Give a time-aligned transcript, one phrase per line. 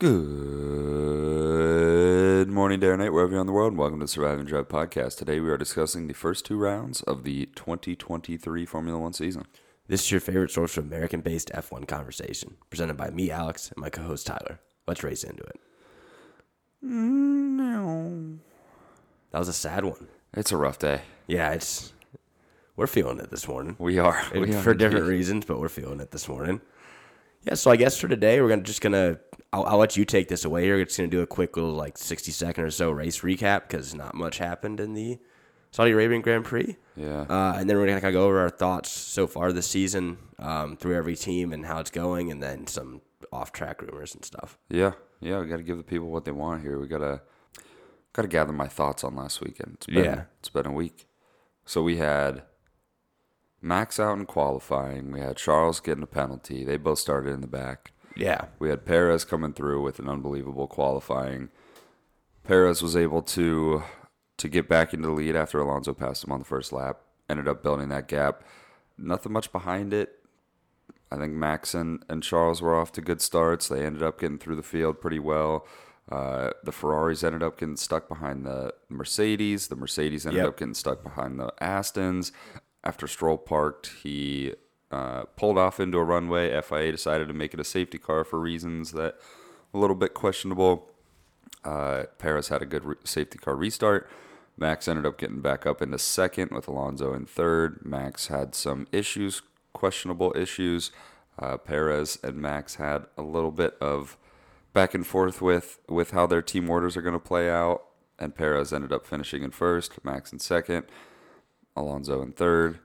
[0.00, 0.14] Good
[2.48, 4.68] morning, day or night, wherever you're in the world, and welcome to the Surviving Drive
[4.68, 5.18] podcast.
[5.18, 9.46] Today we are discussing the first two rounds of the 2023 Formula One season.
[9.88, 13.78] This is your favorite source for American based F1 conversation, presented by me, Alex, and
[13.82, 14.60] my co host, Tyler.
[14.86, 15.60] Let's race into it.
[16.80, 18.38] No.
[19.32, 20.06] That was a sad one.
[20.32, 21.00] It's a rough day.
[21.26, 21.92] Yeah, it's.
[22.76, 23.74] We're feeling it this morning.
[23.80, 24.22] We are.
[24.32, 25.16] And We are for different indeed.
[25.16, 26.60] reasons, but we're feeling it this morning.
[27.44, 29.18] Yeah, so I guess for today, we're gonna just gonna.
[29.52, 30.66] I'll, I'll let you take this away.
[30.66, 33.94] You're just gonna do a quick little like 60 second or so race recap because
[33.94, 35.18] not much happened in the
[35.70, 36.76] Saudi Arabian Grand Prix.
[36.96, 37.22] Yeah.
[37.22, 40.18] Uh, and then we're gonna kind of go over our thoughts so far this season
[40.38, 43.00] um, through every team and how it's going, and then some
[43.32, 44.58] off track rumors and stuff.
[44.68, 44.92] Yeah.
[45.20, 45.40] Yeah.
[45.40, 46.78] We got to give the people what they want here.
[46.78, 47.20] We got to
[48.12, 49.72] got to gather my thoughts on last weekend.
[49.74, 50.22] It's been, Yeah.
[50.40, 51.06] It's been a week.
[51.64, 52.42] So we had
[53.60, 55.10] Max out in qualifying.
[55.12, 56.64] We had Charles getting a penalty.
[56.64, 57.92] They both started in the back.
[58.16, 61.50] Yeah, We had Perez coming through with an unbelievable qualifying.
[62.44, 63.82] Perez was able to
[64.38, 66.98] to get back into the lead after Alonso passed him on the first lap.
[67.28, 68.42] Ended up building that gap.
[68.96, 70.20] Nothing much behind it.
[71.10, 73.68] I think Max and, and Charles were off to good starts.
[73.68, 75.66] They ended up getting through the field pretty well.
[76.10, 79.68] Uh, the Ferraris ended up getting stuck behind the Mercedes.
[79.68, 80.48] The Mercedes ended Yep.
[80.48, 82.30] up getting stuck behind the Astons.
[82.84, 84.54] After Stroll parked, he
[84.90, 86.58] uh, pulled off into a runway.
[86.60, 89.16] FIA decided to make it a safety car for reasons that
[89.74, 90.90] a little bit questionable.
[91.64, 94.08] Uh, Perez had a good re- safety car restart.
[94.56, 97.84] Max ended up getting back up into second with Alonso in third.
[97.84, 100.90] Max had some issues, questionable issues.
[101.38, 104.16] Uh, Perez and Max had a little bit of
[104.72, 107.84] back and forth with with how their team orders are going to play out.
[108.18, 110.86] And Perez ended up finishing in first, Max in second,
[111.78, 112.78] Alonso in third,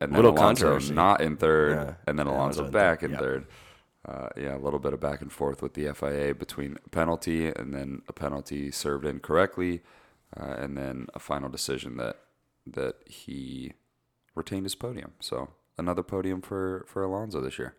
[0.00, 0.94] and then Little Alonso controversy.
[0.94, 1.94] not in third, Yeah.
[2.06, 3.20] and then Alonso back in Yep.
[3.20, 3.46] third.
[4.06, 7.48] Uh, yeah, a little bit of back and forth with the FIA between a penalty
[7.48, 9.82] and then a penalty served incorrectly,
[10.38, 12.16] uh, and then a final decision that
[12.66, 13.72] that he
[14.34, 15.12] retained his podium.
[15.20, 17.74] So another podium for for Alonso this year.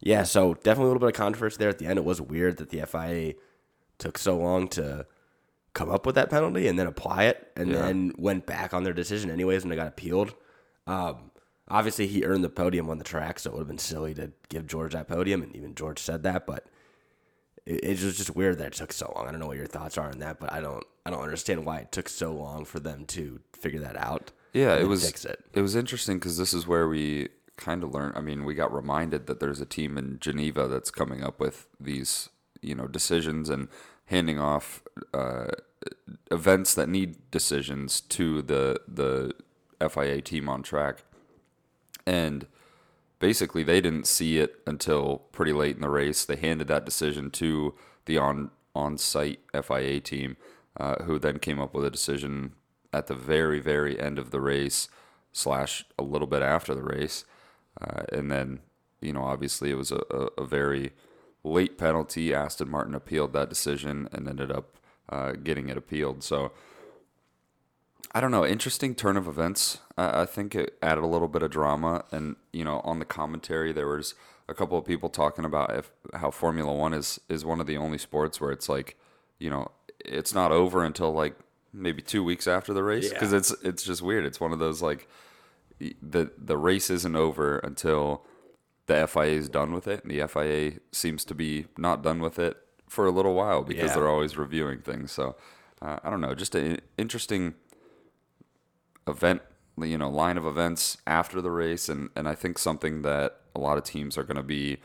[0.00, 1.98] Yeah, so definitely a little bit of controversy there at the end.
[1.98, 3.34] It was weird that the FIA
[3.98, 5.06] took so long to
[5.74, 7.82] come up with that penalty and then apply it, and Yeah.
[7.82, 10.34] then went back on their decision anyways and it got appealed.
[10.86, 11.30] Um,
[11.68, 14.32] obviously, he earned the podium on the track, so it would have been silly to
[14.48, 16.46] give George that podium, and even George said that.
[16.46, 16.66] But
[17.66, 19.28] it, it was just weird that it took so long.
[19.28, 21.64] I don't know what your thoughts are on that, but I don't, I don't understand
[21.64, 24.32] why it took so long for them to figure that out.
[24.52, 25.44] Yeah, it was fix it.
[25.52, 28.16] it was interesting because this is where we kind of learned.
[28.16, 31.68] I mean, we got reminded that there's a team in Geneva that's coming up with
[31.78, 32.30] these,
[32.60, 33.68] you know, decisions and
[34.10, 34.82] handing off
[35.14, 35.46] uh,
[36.30, 39.32] events that need decisions to the the
[39.88, 41.04] FIA team on track,
[42.04, 42.46] and
[43.20, 46.24] basically they didn't see it until pretty late in the race.
[46.24, 50.36] They handed that decision to the on on site FIA team,
[50.76, 52.52] uh, who then came up with a decision
[52.92, 54.88] at the very very end of the race
[55.32, 57.24] slash a little bit after the race,
[57.80, 58.58] uh, and then
[59.00, 60.92] you know obviously it was a, a, a very
[61.44, 62.34] late penalty.
[62.34, 64.76] Aston Martin appealed that decision and ended up
[65.08, 66.22] uh, getting it appealed.
[66.22, 66.52] So.
[68.12, 68.44] I don't know.
[68.44, 69.78] Interesting turn of events.
[69.96, 73.04] I I think it added a little bit of drama, and you know, on the
[73.04, 74.14] commentary, there was
[74.48, 77.76] a couple of people talking about if how Formula One is is one of the
[77.76, 78.96] only sports where it's like,
[79.38, 79.70] you know,
[80.04, 81.36] it's not over until like
[81.72, 83.38] maybe two weeks after the race because Yeah.
[83.38, 84.24] it's it's just weird.
[84.24, 85.06] It's one of those like
[86.02, 88.24] the the race isn't over until
[88.90, 92.38] the FIA is done with it, and the FIA seems to be not done with
[92.38, 92.56] it
[92.88, 93.94] for a little while because Yeah.
[93.94, 95.12] they're always reviewing things.
[95.12, 95.36] So
[95.82, 97.54] uh, I don't know, just an interesting
[99.06, 99.42] event,
[99.78, 103.60] you know, line of events after the race, and and I think something that a
[103.60, 104.78] lot of teams are going to be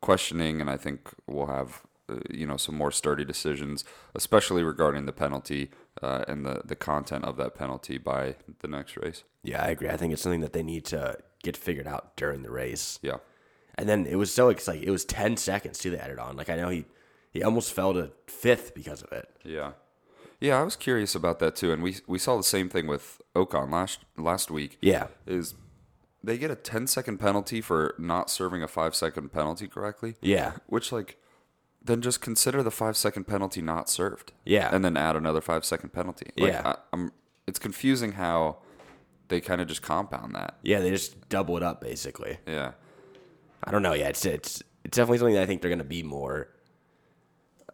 [0.00, 1.82] questioning, and I think we'll have.
[2.08, 3.84] uh, You know some more sturdy decisions,
[4.14, 5.70] especially regarding the penalty
[6.02, 9.22] uh, and the, the content of that penalty by the next race.
[9.50, 9.88] Yeah, I agree.
[9.88, 11.00] I think it's something that they need to
[11.46, 12.98] get figured out during the race.
[13.02, 13.18] Yeah,
[13.76, 14.82] And then it was so exciting.
[14.84, 15.90] It was ten seconds too.
[15.90, 16.36] They added on.
[16.36, 16.84] Like I know he
[17.30, 19.28] he almost fell to fifth because of it.
[19.44, 19.72] Yeah,
[20.40, 20.60] yeah.
[20.60, 23.70] I was curious about that too, and we we saw the same thing with Ocon
[23.72, 24.78] last last week.
[24.82, 25.54] Yeah, Is
[26.24, 30.14] they get a 10 second penalty for not serving a five second penalty correctly?
[30.20, 31.16] yeah, Which like,
[31.84, 34.30] then just consider the five second penalty not served.
[34.44, 34.72] Yeah.
[34.72, 36.26] and then add another five second penalty.
[36.36, 36.62] Like, Yeah.
[36.64, 37.10] I, I'm.
[37.48, 38.58] It's confusing how
[39.28, 40.58] they kind of just compound that.
[40.62, 40.78] yeah.
[40.78, 42.38] They just double it up basically.
[42.46, 42.72] Yeah,
[43.64, 43.92] I don't know.
[43.94, 46.48] Yeah, it's it's it's definitely something that I think they're going to be more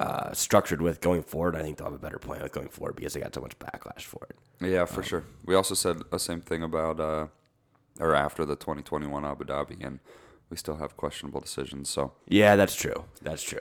[0.01, 1.57] uh, structured with going forward.
[1.57, 3.59] I think they'll have a better plan with going forward because they got so much
[3.59, 4.37] backlash for it.
[4.71, 5.25] yeah, for sure.
[5.45, 7.27] We also said the same thing about uh,
[7.99, 9.99] or after the 2021 Abu Dhabi, and
[10.51, 11.89] we still have questionable decisions.
[11.89, 13.05] So Yeah, that's true.
[13.23, 13.61] That's true.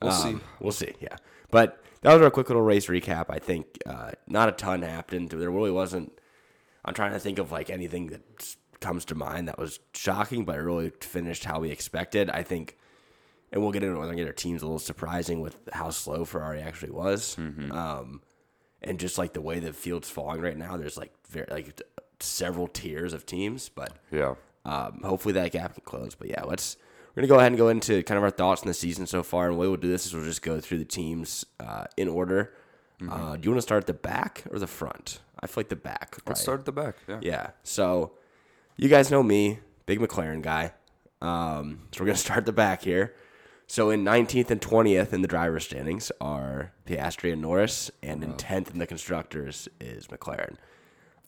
[0.00, 0.28] We'll see.
[0.30, 0.94] Um, We'll see.
[1.00, 1.16] Yeah,
[1.50, 3.26] but that was our quick little race recap.
[3.28, 5.30] I think uh, not a ton happened.
[5.30, 6.12] There really wasn't.
[6.84, 10.56] I'm trying to think of like anything that comes to mind that was shocking, but
[10.56, 12.30] it really finished how we expected.
[12.30, 12.76] I think,
[13.52, 16.92] and we'll get into whether our team's a little surprising with how slow Ferrari actually
[16.92, 18.20] was, um,
[18.82, 20.76] and just like the way the field's falling right now.
[20.76, 21.80] There's like very like
[22.20, 24.34] several tiers of teams, but Yeah.
[24.64, 26.14] um, hopefully that gap can close.
[26.14, 26.76] But yeah, let's
[27.14, 29.22] we're gonna go ahead and go into kind of our thoughts on the season so
[29.22, 29.46] far.
[29.46, 32.08] And the way we'll do this is we'll just go through the teams uh, in
[32.08, 32.52] order.
[33.08, 35.20] Uh, do you want to start at the back or the front?
[35.40, 36.16] I feel like the back.
[36.26, 36.96] Let's start at the back.
[37.06, 37.18] Yeah.
[37.22, 37.50] Yeah.
[37.62, 38.12] So
[38.76, 40.72] you guys know me, big McLaren guy.
[41.20, 43.14] Um, so we're gonna start the back here.
[43.66, 48.34] So in 19th and 20th in the driver standings are Piastri and Norris, and in
[48.34, 50.56] 10th in the constructors is McLaren.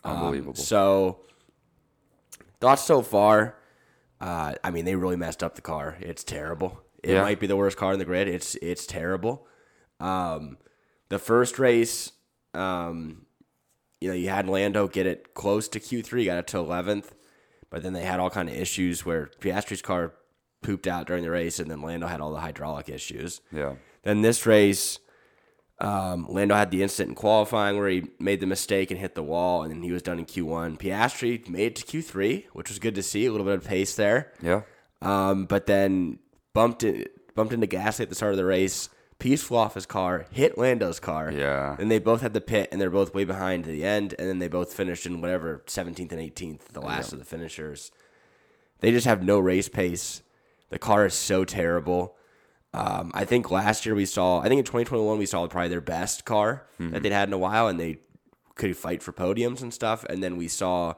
[0.05, 0.55] Um, Unbelievable.
[0.55, 1.21] So
[2.61, 3.57] thoughts so far?
[4.21, 5.97] Uh, I mean, they really messed up the car.
[6.01, 6.81] It's terrible.
[7.03, 7.23] It Yeah.
[7.23, 8.29] might be the worst car in the grid.
[8.29, 9.47] It's it's terrible.
[9.99, 10.59] Um,
[11.09, 12.13] the first race,
[12.53, 13.25] um,
[14.01, 17.15] you know, you had Lando get it close to Q three, got it to eleventh,
[17.77, 20.15] but then they had all kind of issues where Piastri's car
[20.63, 23.43] pooped out during the race, and then Lando had all the hydraulic issues.
[23.53, 23.75] yeah.
[24.03, 24.99] Then this race,
[25.79, 29.23] um, Lando had the incident in qualifying where he made the mistake and hit the
[29.23, 30.79] wall, and then he was done in Q1.
[30.79, 33.27] Piastri made it to Q3, which was good to see.
[33.27, 34.63] A little bit of pace there, Yeah.
[35.03, 36.19] um, but then
[36.55, 36.83] bumped
[37.35, 38.89] bumped into Gasly at the start of the race.
[39.19, 41.33] Piece flew off his car, hit Lando's car.
[41.33, 41.77] Yeah.
[41.79, 44.15] And they both had the pit, and they're both way behind to the end.
[44.19, 47.91] And then they both finished in whatever 17th and 18th, the last of the finishers.
[48.81, 50.23] They just have no race pace.
[50.69, 52.17] The car is so terrible.
[52.75, 55.81] Um, I think last year we saw, I think in 2021 we saw probably their
[55.81, 58.01] best car that they'd had in a while, and they
[58.55, 60.05] could fight for podiums and stuff.
[60.05, 60.95] And then we saw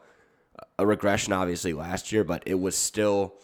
[0.77, 3.35] a regression, obviously, last year, but it was still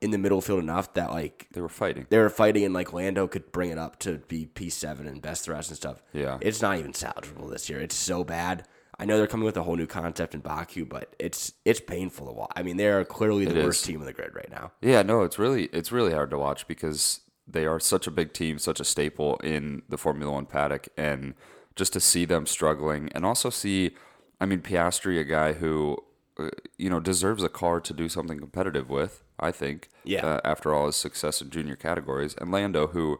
[0.00, 2.06] in the middle field enough that like They were fighting.
[2.10, 5.44] they were fighting, and like Lando could bring it up to be P7 and best
[5.44, 6.02] thrust and stuff.
[6.12, 6.38] Yeah.
[6.40, 7.80] it's not even salvageable this year.
[7.80, 8.66] It's so bad.
[9.00, 12.26] I know they're coming with a whole new concept in Baku, but it's it's painful
[12.26, 12.52] to watch.
[12.56, 13.86] I mean, they are clearly the It worst is.
[13.86, 14.72] team in the grid right now.
[14.82, 18.32] Yeah, no, it's really it's really hard to watch because they are such a big
[18.32, 21.34] team, such a staple in the Formula One paddock, and
[21.76, 23.94] just to see them struggling, and also see,
[24.40, 25.96] I mean, Piastri, a guy who,
[26.38, 29.22] uh, you know, deserves a car to do something competitive with.
[29.38, 29.88] I think.
[30.04, 30.24] Yeah.
[30.26, 33.18] Uh, after all his success in junior categories, and Lando, who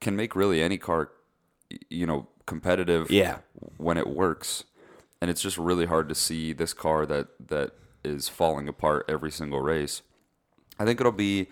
[0.00, 1.10] can make really any car,
[1.88, 3.10] you know, competitive.
[3.10, 3.38] Yeah.
[3.76, 4.64] When it works,
[5.20, 7.72] and it's just really hard to see this car that that
[8.04, 10.02] is falling apart every single race.
[10.78, 11.48] I think it'll be.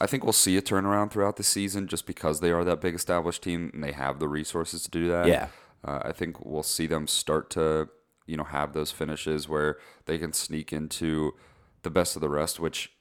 [0.00, 2.94] I think we'll see a turnaround throughout the season just because they are that big
[2.94, 5.26] established team and they have the resources to do that.
[5.26, 5.48] Yeah.
[5.84, 7.88] Uh, I think we'll see them start to,
[8.24, 11.34] you know, have those finishes where they can sneak into
[11.82, 12.92] the best of the rest, which,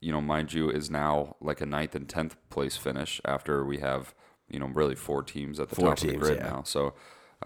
[0.00, 3.78] you know, mind you, is now like a ninth and tenth place finish after we
[3.78, 4.14] have,
[4.48, 6.50] you know, really four teams at the Four top of the grid yeah.
[6.50, 6.62] now.
[6.62, 6.94] So,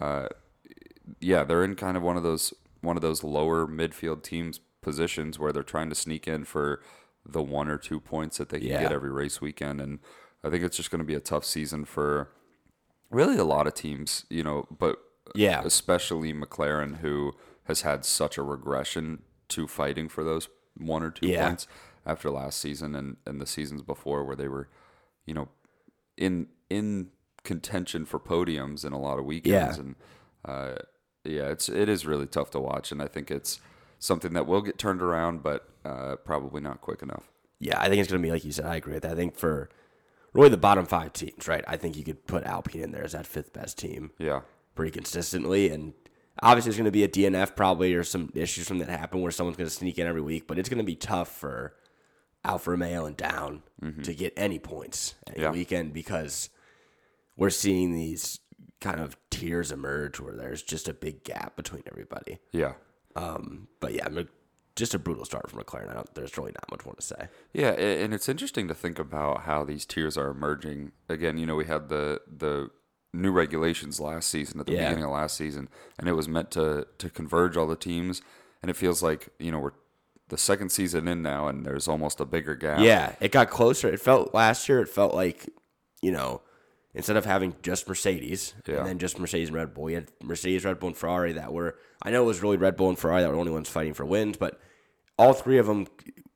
[0.00, 0.28] uh,
[1.20, 5.38] yeah, they're in kind of one of those one of those lower midfield teams positions
[5.38, 6.82] where they're trying to sneak in for
[7.24, 8.80] the one or two points that they can Yeah.
[8.80, 10.00] get every race weekend, and
[10.42, 12.32] I think it's just going to be a tough season for
[13.10, 14.98] really a lot of teams, you know, but
[15.34, 15.62] Yeah.
[15.64, 17.32] especially McLaren, who
[17.64, 21.46] has had such a regression to fighting for those one or two Yeah.
[21.46, 21.68] points
[22.04, 24.68] after last season and, and the seasons before, where they were,
[25.26, 25.48] you know,
[26.16, 27.08] in in
[27.44, 29.82] contention for podiums in a lot of weekends, Yeah.
[29.82, 29.94] and
[30.44, 30.74] uh,
[31.24, 33.60] yeah, it's it is really tough to watch, and I think it's
[33.98, 37.30] something that will get turned around, but uh, probably not quick enough.
[37.60, 38.66] Yeah, I think it's going to be like you said.
[38.66, 39.12] I agree with that.
[39.12, 39.68] I think for
[40.32, 41.64] really the bottom five teams, right?
[41.68, 44.40] I think you could put Alpine in there as that fifth best team Yeah,
[44.74, 45.68] pretty consistently.
[45.68, 45.92] And
[46.42, 49.30] obviously, there's going to be a DNF probably or some issues from that happen where
[49.30, 50.48] someone's going to sneak in every week.
[50.48, 51.74] But it's going to be tough for
[52.44, 53.62] Alfa Romeo and down
[54.02, 55.42] to get any points any Mm-hmm.
[55.42, 55.50] Yeah.
[55.52, 56.50] weekend because
[57.36, 58.38] we're seeing these
[58.80, 62.38] kind of tiers emerge where there's just a big gap between everybody.
[62.52, 62.74] yeah.
[63.14, 64.08] Um, but yeah,
[64.74, 65.90] just a brutal start for McLaren.
[65.90, 67.28] I don't, there's really not much more to say.
[67.52, 70.92] Yeah, and it's interesting to think about how these tiers are emerging.
[71.10, 72.70] Again, you know, we had the the
[73.12, 74.88] new regulations last season at the Yeah.
[74.88, 75.68] beginning of last season,
[75.98, 78.22] and it was meant to to converge all the teams.
[78.62, 79.72] And it feels like you know we're
[80.28, 82.80] the second season in now, and there's almost a bigger gap.
[82.80, 83.88] Yeah, it got closer.
[83.92, 84.80] It felt last year.
[84.80, 85.48] It felt like
[86.00, 86.40] you know,
[86.94, 88.78] instead of having just Mercedes Yeah.
[88.78, 91.52] and then just Mercedes and Red Bull, you had Mercedes, Red Bull, and Ferrari that
[91.52, 91.76] were.
[92.02, 93.94] I know it was really Red Bull and Ferrari that were the only ones fighting
[93.94, 94.58] for wins, but
[95.18, 95.86] all three of them,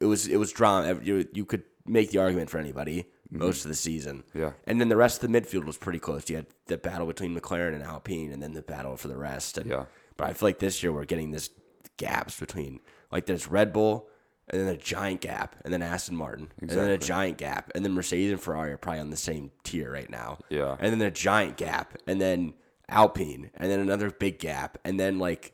[0.01, 1.01] it was it was drama.
[1.03, 4.19] You, you could make the argument for anybody most of the season.
[4.29, 4.39] Mm-hmm.
[4.39, 4.53] Yeah.
[4.67, 6.29] and then the rest of the midfield was pretty close.
[6.31, 9.59] You had the battle between McLaren and Alpine, and then the battle for the rest.
[9.59, 9.87] And, Yeah.
[10.17, 11.51] But I feel like this year we're getting this
[11.97, 12.81] gaps between
[13.13, 14.09] like there's Red Bull,
[14.49, 17.85] and then a giant gap, and then Aston Martin, and then a giant gap, and
[17.85, 20.39] then Mercedes and Ferrari are probably on the same tier right now.
[20.49, 20.77] Yeah.
[20.81, 22.55] and then a giant gap, and then
[22.89, 25.53] Alpine, and then another big gap, and then like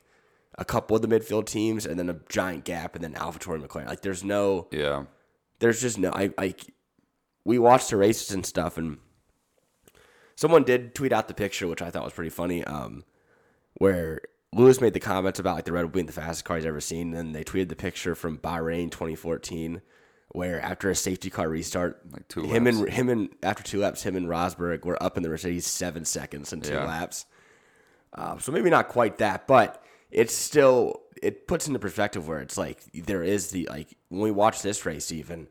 [0.57, 3.67] a couple of the midfield teams, and then a giant gap, and then AlphaTauri and
[3.67, 3.87] McLaren.
[3.87, 5.05] Like, there's no Yeah.
[5.59, 6.71] there's just no I like
[7.45, 8.99] we watched the races and stuff and
[10.35, 13.03] someone did tweet out the picture which I thought was pretty funny um
[13.75, 14.21] where
[14.55, 16.81] Lewis made the comments about like the Red Bull being the fastest car he's ever
[16.81, 19.81] seen and then they tweeted the picture from Bahrain 2014
[20.29, 22.77] where after a safety car restart Like two him laps.
[22.77, 26.05] and him and after two laps him and Rosberg were up in the Mercedes 7
[26.05, 26.85] seconds in two Yeah.
[26.85, 27.25] laps
[28.15, 32.57] um, so maybe not quite that, but it's still it puts into perspective where it's
[32.59, 35.47] like there is the like when we watch this race even,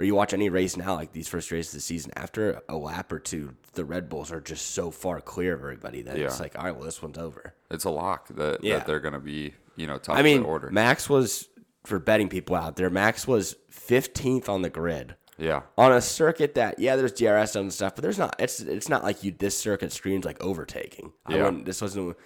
[0.00, 2.76] or you watch any race now like these first races of the season after a
[2.76, 6.40] lap or two, the Red Bulls are just so far clear of everybody that it's
[6.40, 7.52] like all right, well this one's over.
[7.70, 8.78] It's a lock that, Yeah.
[8.78, 10.70] that they're going to be, you know, top I mean, order.
[10.70, 11.48] Max was
[11.84, 12.88] for betting people out there.
[12.88, 15.62] Max was 15th on the grid yeah.
[15.76, 18.36] on a circuit that yeah, there's DRS and stuff, but there's not.
[18.38, 19.32] It's it's not like you.
[19.32, 21.12] This circuit screams like overtaking.
[21.26, 21.44] I Yeah.
[21.44, 21.66] wouldn't.
[21.66, 22.16] This wasn't.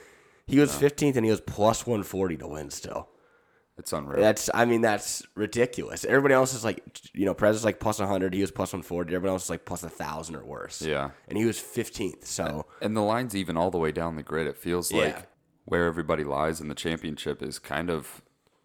[0.46, 3.08] He was 15th and he was plus 140 to win still.
[3.76, 4.20] It's unreal.
[4.20, 6.04] That's I mean that's ridiculous.
[6.04, 8.32] Everybody else is like you know Perez is like plus 100.
[8.32, 9.14] He was plus 140.
[9.14, 10.80] Everyone else is like plus a thousand or worse.
[10.80, 11.10] Yeah.
[11.28, 12.24] and he was 15th.
[12.24, 14.46] So And the line's even all the way down the grid.
[14.46, 14.98] It feels Yeah.
[15.04, 15.26] like
[15.64, 18.22] where everybody lies in the championship is kind of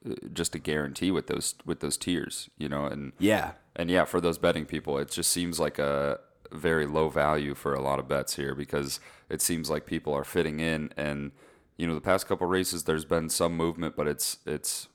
[0.07, 2.85] uh, just a guarantee with those with those tiers, you know.
[2.85, 6.19] And yeah, and yeah, for those betting people, it just seems like a
[6.51, 8.99] very low value for a lot of bets here because
[9.29, 10.91] it seems like people are fitting in.
[10.97, 11.31] And
[11.77, 14.88] you know, the past couple races, there's been some movement, but it's it's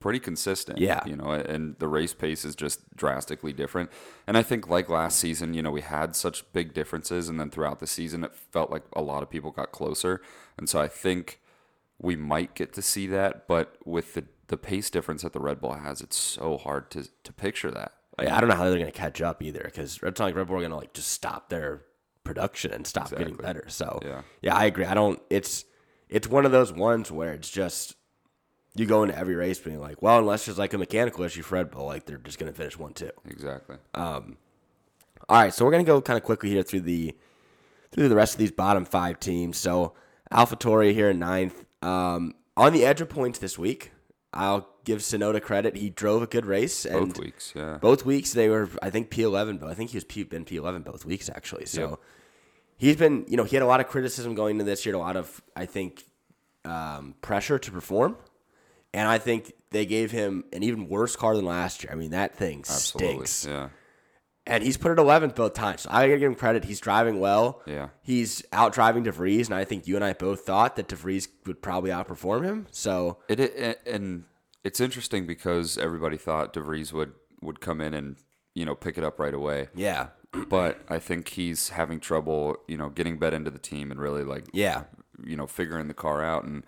[0.00, 0.78] pretty consistent.
[0.78, 1.00] Yeah.
[1.06, 3.90] you know, and the race pace is just drastically different.
[4.26, 7.50] And I think like last season, you know, we had such big differences, and then
[7.50, 10.20] throughout the season, it felt like a lot of people got closer.
[10.58, 11.40] And so I think
[11.98, 15.60] we might get to see that, but with the the pace difference that the Red
[15.60, 17.92] Bull has, it's so hard to to picture that.
[18.18, 20.58] I don't know how they're gonna catch up either because it's not like Red Bull
[20.58, 21.82] are gonna like just stop their
[22.22, 23.64] production and stop getting better.
[23.68, 24.22] So Yeah.
[24.40, 24.84] yeah, I agree.
[24.84, 25.20] I don't.
[25.30, 25.64] It's
[26.08, 27.95] it's one of those ones where it's just
[28.76, 31.54] you go into every race being like, well, unless there's like a mechanical issue for
[31.56, 33.10] Red Bull, like they're just gonna finish one two.
[33.28, 33.76] Exactly.
[33.94, 34.22] All
[35.30, 37.16] right, so we're gonna go kind of quickly here through the
[37.92, 39.56] through the rest of these bottom five teams.
[39.56, 39.94] So
[40.32, 43.92] AlphaTauri here in ninth, um, on the edge of points this week.
[44.34, 45.76] I'll give Tsunoda credit.
[45.76, 47.78] He drove a good race, and Both weeks, yeah.
[47.80, 50.84] both weeks they were, I think P11, but I think he was P, been P11
[50.84, 51.64] both weeks actually.
[51.64, 51.98] So Yep.
[52.76, 54.98] he's been, you know, he had a lot of criticism going into this year, a
[54.98, 56.04] lot of, I think,
[56.66, 58.18] um, pressure to perform,
[58.96, 61.92] and I think they gave him an even worse car than last year.
[61.92, 63.26] I mean, that thing Absolutely.
[63.26, 63.68] stinks Yeah.
[64.46, 65.82] and he's put it 11th both times.
[65.82, 66.64] So I gotta give him credit.
[66.64, 67.62] He's driving well.
[67.66, 67.88] Yeah.
[68.02, 71.60] He's out driving DeVries, and I think you and I both thought that DeVries would
[71.62, 72.66] probably outperform him.
[72.70, 74.24] So It, it and
[74.64, 77.12] it's interesting because everybody thought DeVries would
[77.42, 78.16] would come in and
[78.54, 79.68] you know pick it up right away.
[79.74, 80.08] yeah,
[80.48, 84.24] But I think he's having trouble, you know, getting bet into the team and really
[84.24, 84.84] like yeah,
[85.24, 86.64] you know figuring the car out and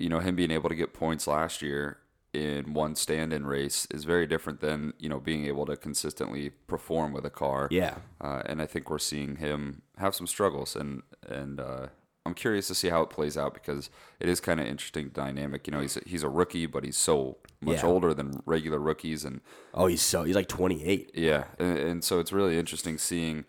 [0.00, 1.98] you know him being able to get points last year
[2.32, 7.12] in one stand-in race is very different than you know being able to consistently perform
[7.12, 7.68] with a car.
[7.70, 11.86] yeah, Uh, and I think we're seeing him have some struggles, and and uh,
[12.26, 13.90] I'm curious to see how it plays out because
[14.20, 15.66] it is kind of interesting dynamic.
[15.66, 17.86] You know, he's a, he's a rookie, but he's so much Yeah.
[17.88, 19.40] older than regular rookies, and
[19.74, 21.10] Oh, he's so he's like 28.
[21.14, 23.44] yeah, and, and so it's really interesting seeing,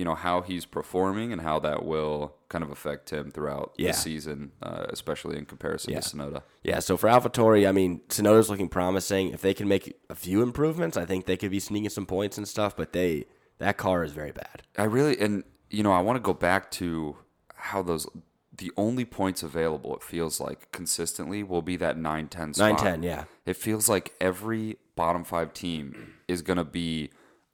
[0.00, 3.88] you know, how he's performing and how that will kind of affect him throughout Yeah.
[3.90, 6.00] the season, uh, especially in comparison Yeah.
[6.00, 6.42] to Tsunoda.
[6.64, 6.78] Yeah.
[6.78, 9.28] So for AlphaTauri, I mean, Tsunoda's looking promising.
[9.28, 12.38] If they can make a few improvements, I think they could be sneaking some points
[12.38, 12.74] and stuff.
[12.74, 13.26] But they
[13.58, 14.62] that car is very bad.
[14.78, 17.18] I really and you know I want to go back to
[17.56, 18.06] how those
[18.56, 22.78] the only points available it feels like consistently will be that 9-10 spot.
[22.78, 23.24] 9-10, yeah.
[23.44, 27.10] It feels like every bottom 5 team is going to be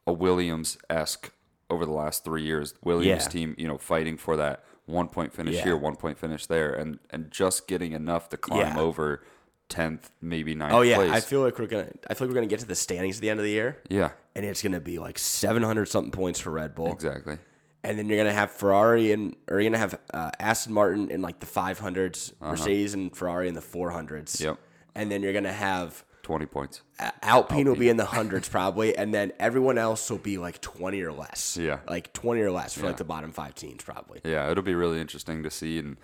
[0.06, 1.30] a Williams esque
[1.70, 2.74] over the last 3 years.
[2.82, 3.28] Williams Yeah.
[3.28, 5.64] team, you know, fighting for that one point finish Yeah.
[5.64, 8.80] here, one point finish there and and just getting enough to climb Yeah.
[8.80, 9.22] over
[9.68, 11.10] 10th, maybe 9th Oh yeah, place.
[11.12, 11.88] I feel like we're gonna.
[12.08, 13.78] I feel like we're gonna get to the standings at the end of the year,
[13.88, 16.92] yeah, and it's gonna be like 700 something points for Red Bull.
[16.92, 17.38] exactly.
[17.82, 21.20] and then you're gonna have Ferrari and or you're gonna have uh, Aston Martin in
[21.22, 24.40] like the 500s, Mercedes and Ferrari in the 400s.
[24.40, 24.50] Uh-huh.
[24.52, 24.58] Yep.
[24.96, 26.82] And then you're gonna have 20 points.
[27.22, 31.00] Alpine, will be in the hundreds probably, and then everyone else will be like 20
[31.02, 31.56] or less.
[31.56, 31.78] Yeah.
[31.88, 34.20] Like 20 or less for like the bottom five teams probably.
[34.24, 35.78] Yeah, it'll be really interesting to see.
[35.78, 35.98] And,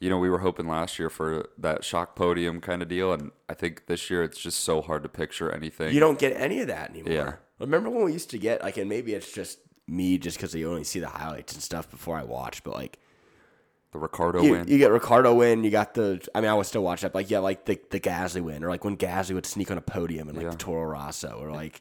[0.00, 3.12] you know, we were hoping last year for that shock podium kind of deal.
[3.12, 5.92] And I think this year it's just so hard to picture anything.
[5.92, 7.12] You don't get any of that anymore.
[7.12, 7.32] Yeah.
[7.58, 10.70] Remember when we used to get like, and maybe it's just me just because you
[10.70, 12.98] only see the highlights and stuff before I watch, but like
[13.92, 14.68] The Ricciardo you, win.
[14.68, 15.64] you get Ricciardo win.
[15.64, 16.20] You got the.
[16.34, 17.12] I mean, I would still watch that.
[17.12, 19.78] But like, yeah, like the the Gasly win, or like when Gasly would sneak on
[19.78, 20.50] a podium and like Yeah.
[20.50, 21.80] the Toro Rosso, or like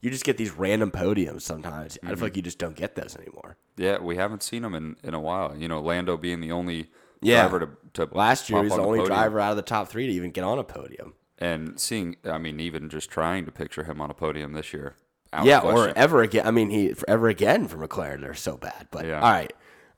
[0.00, 1.96] you just get these random podiums sometimes.
[2.02, 2.14] I Mm-hmm.
[2.16, 3.56] feel like you just don't get those anymore.
[3.78, 5.56] yeah, we haven't seen him in, in a while.
[5.56, 6.90] You know, Lando being the only
[7.22, 7.48] Yeah.
[7.48, 7.60] driver
[7.94, 9.16] to, to Last year, pop he was on the only podium.
[9.16, 11.14] driver out of the top three to even get on a podium.
[11.38, 14.96] And seeing, I mean, even just trying to picture him on a podium this year.
[15.44, 16.46] yeah, or ever again.
[16.46, 18.20] I mean, he ever again for McLaren.
[18.20, 18.88] They're so bad.
[18.90, 19.20] But Yeah.
[19.20, 19.52] all right,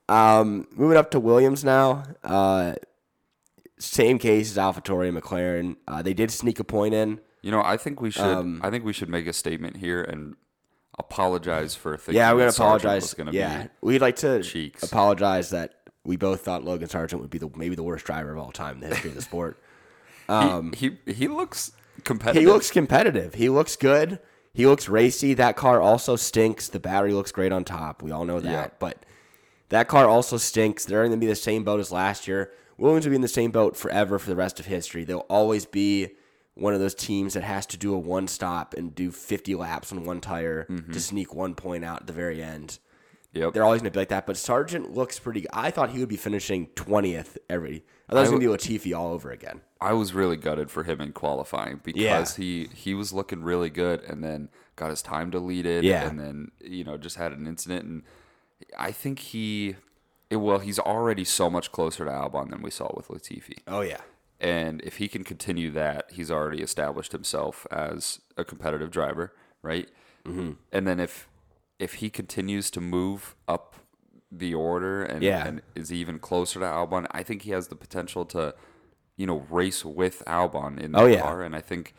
[0.09, 2.03] um, moving up to Williams now.
[2.23, 2.73] Uh,
[3.77, 5.77] same case as AlphaTauri and McLaren.
[5.87, 7.19] Uh, they did sneak a point in.
[7.41, 8.23] You know, I think we should.
[8.23, 10.35] Um, I think we should make a statement here and
[10.97, 12.15] apologize for thinking.
[12.15, 13.13] Yeah, we're gonna apologize.
[13.13, 14.83] Gonna yeah, be, we'd like to cheeks.
[14.83, 18.39] apologize that we both thought Logan Sargeant would be the maybe the worst driver of
[18.39, 19.61] all time in the history of the sport.
[20.75, 21.71] he, he he looks
[22.03, 22.41] competitive.
[22.41, 23.35] He looks competitive.
[23.35, 24.19] He looks good.
[24.53, 25.33] He looks racy.
[25.33, 26.67] That car also stinks.
[26.67, 28.01] The battery looks great on top.
[28.01, 28.51] We all know that.
[28.51, 28.67] Yeah.
[28.79, 29.05] But
[29.69, 30.85] that car also stinks.
[30.85, 32.51] They're going to be the same boat as last year.
[32.77, 35.03] Williams will be in the same boat forever for the rest of history.
[35.03, 36.11] They'll always be
[36.55, 39.91] one of those teams that has to do a one stop and do 50 laps
[39.91, 40.91] on one tire Mm-hmm.
[40.91, 42.79] to sneak one point out at the very end.
[43.33, 43.53] Yep.
[43.53, 44.25] They're always going to be like that.
[44.25, 45.51] But Sargeant looks pretty good.
[45.53, 47.83] I thought he would be finishing 20th every.
[48.09, 49.61] I thought it was going to be Latifi all over again.
[49.79, 52.25] I was really gutted for him in qualifying because Yeah.
[52.43, 56.07] he he was looking really good and then got his time deleted Yeah.
[56.09, 58.03] and then you know just had an incident and
[58.77, 59.75] I think he
[60.29, 63.57] it, well he's already so much closer to Albon than we saw with Latifi.
[63.67, 64.01] Oh, yeah.
[64.39, 69.89] And if he can continue that, he's already established himself as a competitive driver, right?
[70.25, 70.51] Mm-hmm.
[70.71, 71.27] And then if
[71.79, 73.75] if he continues to move up
[74.31, 75.45] the order and, Yeah.
[75.47, 78.53] and is even closer to Albon, I think he has the potential to,
[79.17, 81.21] you know, race with Albon in the Oh, yeah.
[81.21, 81.41] car.
[81.41, 81.93] And I think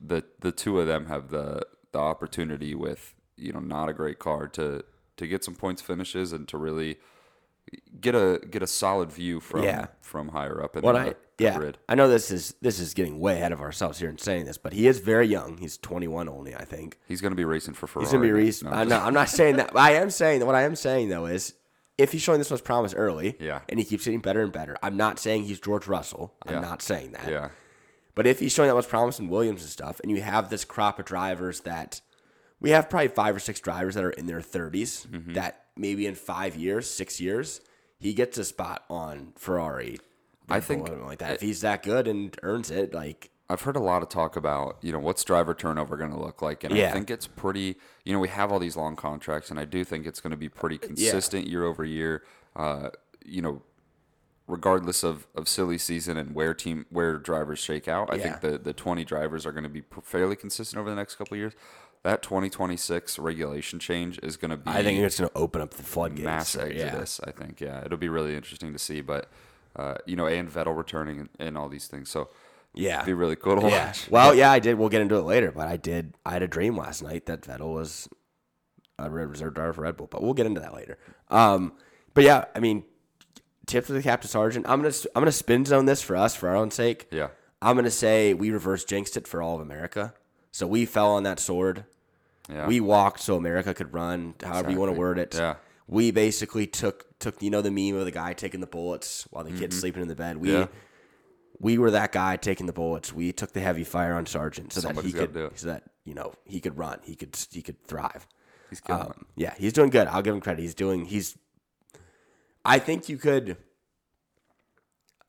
[0.00, 4.18] the the two of them have the the opportunity with you know not a great
[4.18, 4.82] car to
[5.16, 6.98] to get some points finishes and to really
[8.00, 9.86] get a get a solid view from Yeah.
[10.00, 11.78] from higher up in What the, I yeah, grid.
[11.88, 14.56] I know this is this is getting way ahead of ourselves here in saying this,
[14.58, 15.58] but he is very young.
[15.58, 16.98] He's 21 only, I think.
[17.08, 18.06] He's going to be racing for Ferrari.
[18.06, 18.70] He's gonna be racing.
[18.70, 19.76] No, I'm, not, I'm not saying that.
[19.76, 20.46] I am saying that.
[20.46, 21.54] What I am saying though is,
[21.98, 23.60] if he's showing this much promise early, Yeah.
[23.68, 26.34] and he keeps getting better and better, I'm not saying he's George Russell.
[26.46, 26.60] I'm Yeah.
[26.60, 27.28] not saying that.
[27.28, 27.48] yeah,
[28.14, 30.64] But if he's showing that much promise in Williams and stuff, and you have this
[30.64, 32.00] crop of drivers that
[32.60, 35.34] we have probably five or six drivers that are in their 30s Mm-hmm.
[35.34, 37.60] that maybe in five years, six years,
[37.98, 39.98] he gets a spot on Ferrari.
[40.48, 41.34] I think- like that.
[41.34, 44.78] If he's that good and earns it, like I've heard a lot of talk about
[44.82, 47.76] you know what's driver turnover going to look like, and I think it's pretty.
[48.04, 50.36] You know, we have all these long contracts, and I do think it's going to
[50.36, 52.24] be pretty consistent year over year.
[52.56, 52.88] Uh,
[53.24, 53.62] you know,
[54.48, 58.22] regardless of, of silly season and where team where drivers shake out, I Yeah.
[58.36, 61.34] think the the twenty drivers are going to be fairly consistent over the next couple
[61.34, 61.52] of years.
[62.02, 65.36] That twenty twenty six regulation change is going to be I think it's going to
[65.36, 66.24] open up the floodgates.
[66.24, 67.04] mass so, yeah.
[67.24, 69.00] I think yeah, it'll be really interesting to see.
[69.00, 69.28] But
[69.74, 72.28] uh, you know, and Vettel returning and, and all these things, so
[72.74, 72.96] Yeah.
[72.96, 73.86] it'd be really cool to Yeah.
[73.88, 74.08] watch.
[74.10, 74.78] Well, yeah, I did.
[74.78, 76.14] We'll get into it later, but I did.
[76.24, 78.08] I had a dream last night that Vettel was
[78.98, 80.96] a red reserve driver for Red Bull, but we'll get into that later.
[81.28, 81.72] Um,
[82.14, 82.84] but yeah, I mean,
[83.66, 84.62] tip to the captain Sargeant.
[84.66, 87.08] I'm gonna I'm gonna spin zone this for us for our own sake.
[87.10, 87.28] Yeah.
[87.60, 90.14] I'm gonna say we reverse jinxed it for all of America.
[90.56, 91.84] So we fell on that sword.
[92.48, 92.66] Yeah.
[92.66, 94.34] We walked so America could run.
[94.42, 95.34] However you want to word it.
[95.34, 95.56] Yeah.
[95.86, 99.44] We basically took took you know the meme of the guy taking the bullets while
[99.44, 100.38] the kid's sleeping in the bed.
[100.38, 100.60] We Mm-hmm.
[100.60, 100.66] Yeah.
[101.58, 103.12] we were that guy taking the bullets.
[103.12, 106.14] We took the heavy fire on Sargeant so Somebody's that he could so that you
[106.14, 107.00] know he could run.
[107.04, 108.26] He could he could thrive.
[108.70, 109.02] He's killing.
[109.02, 110.08] Um, yeah, he's doing good.
[110.08, 110.62] I'll give him credit.
[110.62, 111.04] He's doing.
[111.04, 111.36] He's.
[112.64, 113.58] I think you could.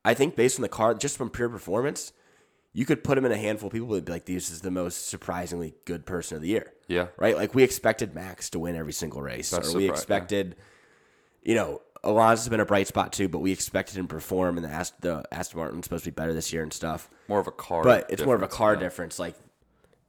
[0.06, 2.14] I think based on the car, just from pure performance,
[2.78, 4.70] you could put him in a handful of people that'd be like, "This is the
[4.70, 7.08] most surprisingly good person of the year." Yeah.
[7.18, 7.36] right?
[7.36, 9.92] Like we expected Max to win every single race, That's or we surpri- yeah.
[9.94, 10.56] expected,
[11.42, 14.64] you know, Alonso's been a bright spot too, but we expected him to perform, and
[14.64, 17.10] the Aston, the Aston Martin's supposed to be better this year and stuff.
[17.28, 17.84] More of a car.
[17.84, 18.82] But it's more of a car yeah.
[18.82, 19.34] difference, like,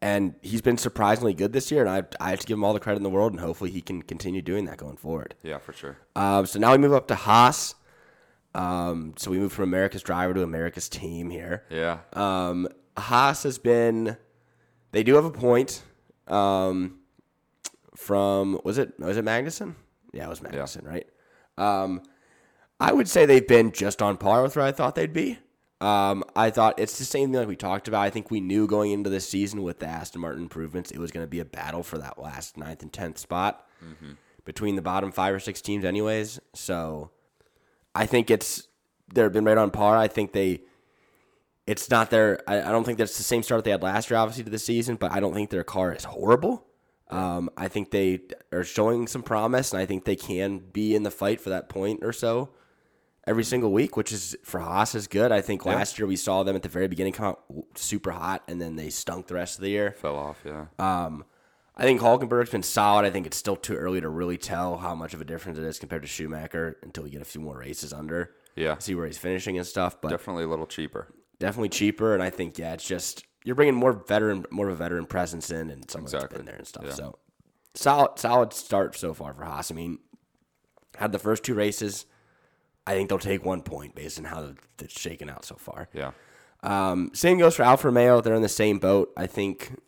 [0.02, 2.74] and he's been surprisingly good this year, and I I have to give him all
[2.74, 5.34] the credit in the world, and hopefully he can continue doing that going forward.
[5.42, 5.96] Yeah, for sure.
[6.14, 7.74] Um, so now we move up to Haas.
[8.58, 11.64] Um, so we moved from America's driver to America's team here.
[11.70, 11.98] Yeah.
[12.12, 14.16] Um, Haas has been.
[14.90, 15.82] They do have a point.
[16.26, 16.98] Um,
[17.94, 19.74] from was it was it Magnussen?
[20.12, 21.06] Yeah, it was Magnussen, right?
[21.56, 22.02] Um,
[22.80, 25.38] I would say they've been just on par with where I thought they'd be.
[25.80, 28.02] Um, I thought it's the same thing like we talked about.
[28.02, 31.12] I think we knew going into this season with the Aston Martin improvements, it was
[31.12, 33.64] going to be a battle for that last ninth and tenth spot
[34.44, 36.40] between the bottom five or six teams, anyways.
[36.54, 37.10] So
[37.98, 38.68] I think it's
[39.12, 39.96] they've been right on par.
[39.96, 40.62] I think they
[41.66, 44.18] it's not their I, I don't think that's the same start they had last year,
[44.18, 46.64] obviously, to the season, but I don't think their car is horrible.
[47.10, 48.20] Um, I think they
[48.52, 51.68] are showing some promise, and I think they can be in the fight for that
[51.68, 52.50] point or so
[53.26, 55.32] every single week, which is for Haas is good.
[55.32, 57.42] I think last year we saw them at the very beginning come out
[57.74, 59.92] super hot, and then they stunk the rest of the year.
[59.92, 60.66] Fell off, yeah.
[60.78, 61.24] Um,
[61.78, 63.04] I think Hulkenberg's been solid.
[63.04, 65.64] I think it's still too early to really tell how much of a difference it
[65.64, 68.32] is compared to Schumacher until we get a few more races under.
[68.56, 68.78] Yeah.
[68.78, 71.06] See where he's finishing and stuff, but Definitely a little cheaper.
[71.38, 72.14] definitely cheaper.
[72.14, 75.50] And I think yeah, it's just you're bringing more veteran, more of a veteran presence
[75.52, 76.38] in, and someone that's Exactly.
[76.38, 76.84] been there and stuff.
[76.86, 76.92] Yeah.
[76.94, 77.18] So
[77.74, 79.70] solid, solid start so far for Haas.
[79.70, 80.00] I mean,
[80.96, 82.06] had the first two races.
[82.88, 85.88] I think they'll take one point based on how it's shaken out so far.
[85.92, 86.10] Yeah.
[86.64, 88.20] Um, same goes for Alfa Romeo.
[88.20, 89.12] They're in the same boat.
[89.16, 89.78] I think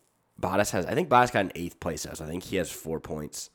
[0.41, 0.85] Bottas has.
[0.85, 2.01] I think Bottas got an eighth place.
[2.01, 3.49] So I think he has four points.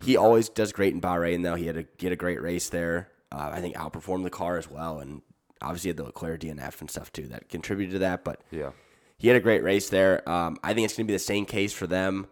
[0.00, 1.54] He always does great in Bahrain, though.
[1.54, 3.08] He had a he had a great race there.
[3.30, 5.22] Uh, I think outperformed the car as well, and
[5.60, 8.24] obviously had the Leclerc DNF and stuff too that contributed to that.
[8.24, 8.70] But Yeah.
[9.18, 10.28] he had a great race there.
[10.28, 12.26] Um, I think it's going to be the same case for them,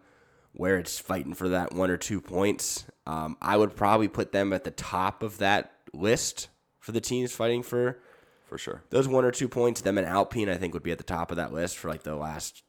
[0.51, 2.85] where it's fighting for that one or two points.
[3.07, 7.31] Um, I would probably put them at the top of that list for the teams
[7.31, 7.99] fighting for
[8.47, 8.83] For sure.
[8.89, 9.79] those one or two points.
[9.81, 12.03] Them and Alpine, I think, would be at the top of that list for like
[12.03, 12.63] the last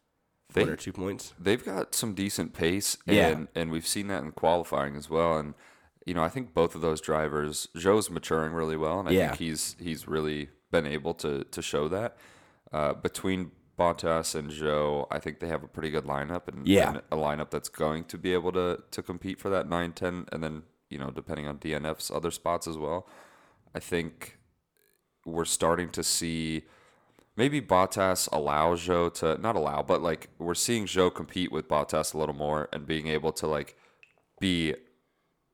[0.53, 1.35] They- one or two points.
[1.39, 3.45] they've got some decent pace, and Yeah.
[3.61, 5.39] and we've seen that in qualifying as well.
[5.39, 5.55] And
[6.07, 9.29] you know, I think both of those drivers, Zhou's maturing really well, and I Yeah.
[9.29, 12.17] think he's he's really been able to to show that.
[12.73, 16.89] Uh, between Bottas and Zhou, I think they have a pretty good lineup, and, Yeah.
[16.91, 20.43] and a lineup that's going to be able to to compete for that 9-10, and
[20.43, 23.09] then you know, depending on DNF's other spots as well.
[23.75, 24.39] I think
[25.25, 26.65] we're starting to see
[27.37, 32.15] maybe Bottas allows Zhou to not allow, but like we're seeing Zhou compete with Bottas
[32.15, 33.77] a little more and being able to like
[34.41, 34.75] be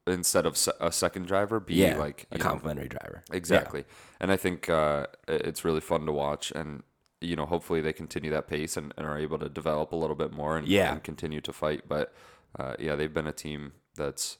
[0.07, 3.23] instead of se- a second driver, be Yeah, like a you know, driver.
[3.31, 3.85] exactly.
[4.21, 6.83] And I think uh, it's really fun to watch, and
[7.21, 10.17] you know, hopefully they continue that pace and, and are able to develop a little
[10.17, 10.93] bit more and, Yeah.
[10.93, 11.83] and continue to fight.
[11.89, 12.15] But
[12.59, 14.39] uh, yeah, they've been a team that's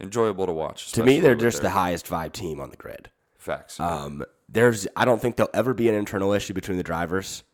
[0.00, 0.92] enjoyable to watch.
[0.92, 3.10] To me, they're just their the highest vibe team on the grid.
[3.38, 3.80] facts.
[3.80, 7.44] Um, there's, I don't think there'll ever be an internal issue between the drivers.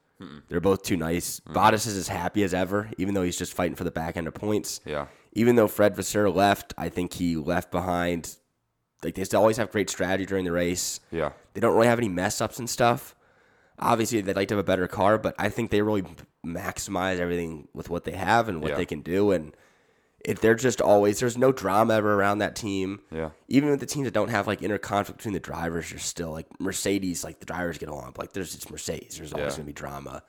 [0.49, 1.41] They're both too nice.
[1.41, 4.27] Bottas is as happy as ever, even though he's just fighting for the back end
[4.27, 4.81] of points.
[4.87, 8.35] yeah, Even though Fred Vasseur left, I think he left behind.
[9.03, 11.01] Like they still always have great strategy during the race.
[11.11, 13.15] yeah, They don't really have any mess ups and stuff.
[13.79, 16.05] Obviously, they'd like to have a better car, but I think they really
[16.47, 18.77] maximize everything with what they have and what Yeah.
[18.77, 19.33] they can do.
[19.33, 19.55] And
[20.27, 23.01] if they're just always there's no drama ever around that team.
[23.11, 23.31] yeah.
[23.49, 26.33] Even with the teams that don't have like inner conflict between the drivers, you're still
[26.33, 27.25] like Mercedes.
[27.25, 28.13] Like the drivers get along.
[28.15, 29.17] But, like there's it's Mercedes.
[29.17, 29.57] There's always Yeah.
[29.59, 30.23] gonna be drama.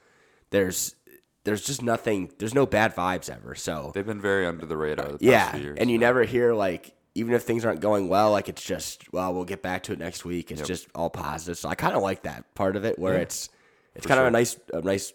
[0.51, 0.95] There's
[1.43, 2.31] there's just nothing.
[2.39, 3.55] There's no bad vibes ever.
[3.55, 5.13] So They've been very under the radar.
[5.13, 5.77] The yeah, years.
[5.79, 9.33] and you never hear like even if things aren't going well, like it's just well,
[9.33, 10.51] we'll get back to it next week.
[10.51, 11.57] It's just all positive.
[11.57, 13.49] So I kind of like that part of it where it's
[13.95, 15.13] it's kind of a nice a nice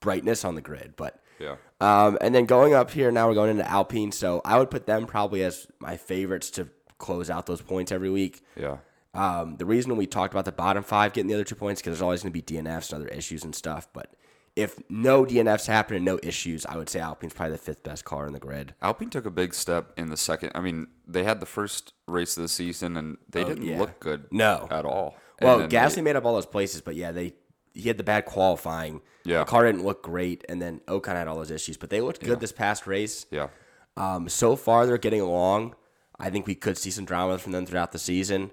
[0.00, 0.94] brightness on the grid.
[0.96, 4.12] But yeah, um, and then going up here now we're going into Alpine.
[4.12, 8.10] So I would put them probably as my favorites to close out those points every
[8.10, 8.42] week.
[8.56, 8.76] yeah,
[9.14, 11.92] Um, the reason we talked about the bottom five getting the other two points because
[11.94, 13.88] there's always going to be DNFs and other issues and stuff.
[13.92, 14.14] But
[14.56, 18.04] if no DNFs happen and no issues, I would say Alpine's probably the fifth best
[18.04, 18.74] car in the grid.
[18.82, 20.50] Alpine took a big step in the second.
[20.54, 23.78] I mean, they had the first race of the season, and they didn't Oh, yeah.
[23.78, 24.26] look good.
[24.30, 24.68] No.
[24.70, 25.14] at all.
[25.40, 27.32] Well, Gasly made up all those places, but yeah, they
[27.74, 29.00] he had the bad qualifying.
[29.24, 29.40] Yeah.
[29.40, 32.22] the car didn't look great, and then Ocon had all those issues, but they looked
[32.24, 33.26] good this past race.
[33.30, 33.48] yeah,
[33.96, 35.74] Um, so far they're getting along.
[36.18, 38.50] I think we could see some drama from them throughout the season.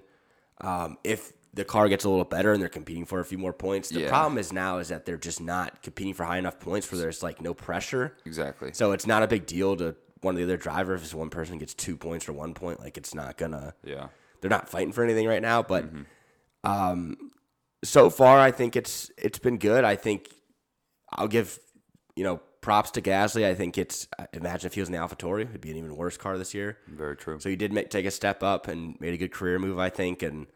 [0.60, 3.52] Um, if the car gets a little better and they're competing for a few more
[3.54, 4.08] points, the Yeah.
[4.10, 7.22] problem is now is that they're just not competing for high enough points where there's
[7.22, 8.14] like no pressure.
[8.26, 8.70] exactly.
[8.74, 11.58] So it's not a big deal to one of the other drivers if one person
[11.58, 12.80] gets two points or one point.
[12.80, 14.08] Like it's not gonna yeah,
[14.40, 15.62] they're not fighting for anything right now.
[15.62, 16.02] But Mm-hmm.
[16.70, 17.16] um,
[17.84, 19.84] so far, I think it's it's been good.
[19.84, 20.28] I think
[21.12, 21.58] I'll give
[22.16, 23.44] you know props to Gasly.
[23.44, 26.16] I think it's imagine if he was in the AlphaTauri, it'd be an even worse
[26.16, 26.78] car this year.
[26.88, 27.38] very true.
[27.40, 29.90] So he did make, take a step up and made a good career move, I
[29.90, 30.22] think.
[30.22, 30.46] And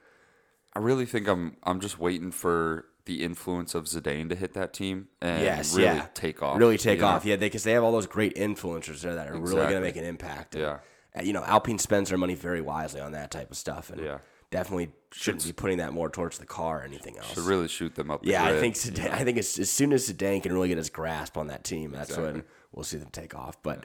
[0.74, 4.72] I really think I'm I'm just waiting for the influence of Zidane to hit that
[4.72, 6.56] team and yes, really yeah, take off.
[6.58, 7.24] really take off.
[7.24, 9.96] Yeah, because they, have all those great influencers there that are really going to make
[9.96, 10.54] an impact.
[10.54, 10.78] And, Yeah.
[11.18, 14.00] uh, you know, Alpine spends their money very wisely on that type of stuff, and
[14.00, 14.18] Yeah.
[14.52, 17.34] Definitely shouldn't be putting that more towards the car or anything else.
[17.34, 18.22] To really shoot them up.
[18.22, 18.60] The Yeah, I grid.
[18.60, 21.48] think Zidane, I think as, as soon as Zidane can really get his grasp on
[21.48, 23.60] that team, that's when we'll see them take off.
[23.62, 23.84] But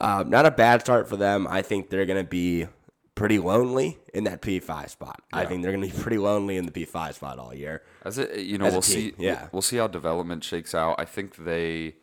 [0.00, 1.46] um, not a bad start for them.
[1.48, 2.66] I think they're going to be
[3.14, 5.22] pretty lonely in that P5 spot.
[5.32, 7.82] I think they're going to be pretty lonely in the P5 spot all year.
[8.04, 9.12] As it, you know, As we'll see.
[9.18, 9.48] yeah.
[9.52, 10.96] we'll, see how development shakes out.
[11.00, 11.96] I think they,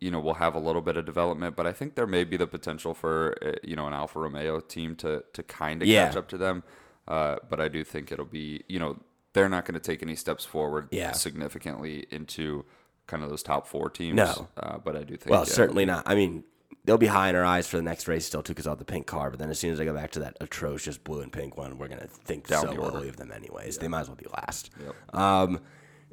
[0.00, 2.36] you know, will have a little bit of development, but I think there may be
[2.36, 6.06] the potential for uh, you know an Alfa Romeo team to to kind of Yeah.
[6.08, 6.62] catch up to them.
[7.06, 8.98] Uh, but I do think it'll be, you know,
[9.34, 11.12] they're not going to take any steps forward Yeah.
[11.12, 12.64] significantly into
[13.06, 14.16] kind of those top four teams.
[14.16, 14.48] No.
[14.56, 15.30] uh, but I do think.
[15.30, 16.04] Well, yeah, certainly not.
[16.06, 16.44] I mean,
[16.84, 18.84] they'll be high in our eyes for the next race still too because of the
[18.84, 19.28] pink car.
[19.30, 21.76] But then as soon as I go back to that atrocious blue and pink one,
[21.78, 23.78] we're gonna think Down so lowly of them anyways.
[23.78, 24.70] They might as well be last.
[24.82, 25.14] Yep.
[25.14, 25.60] Um,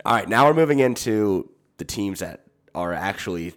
[0.06, 2.41] all right, now we're moving into the teams that
[2.73, 3.54] are actually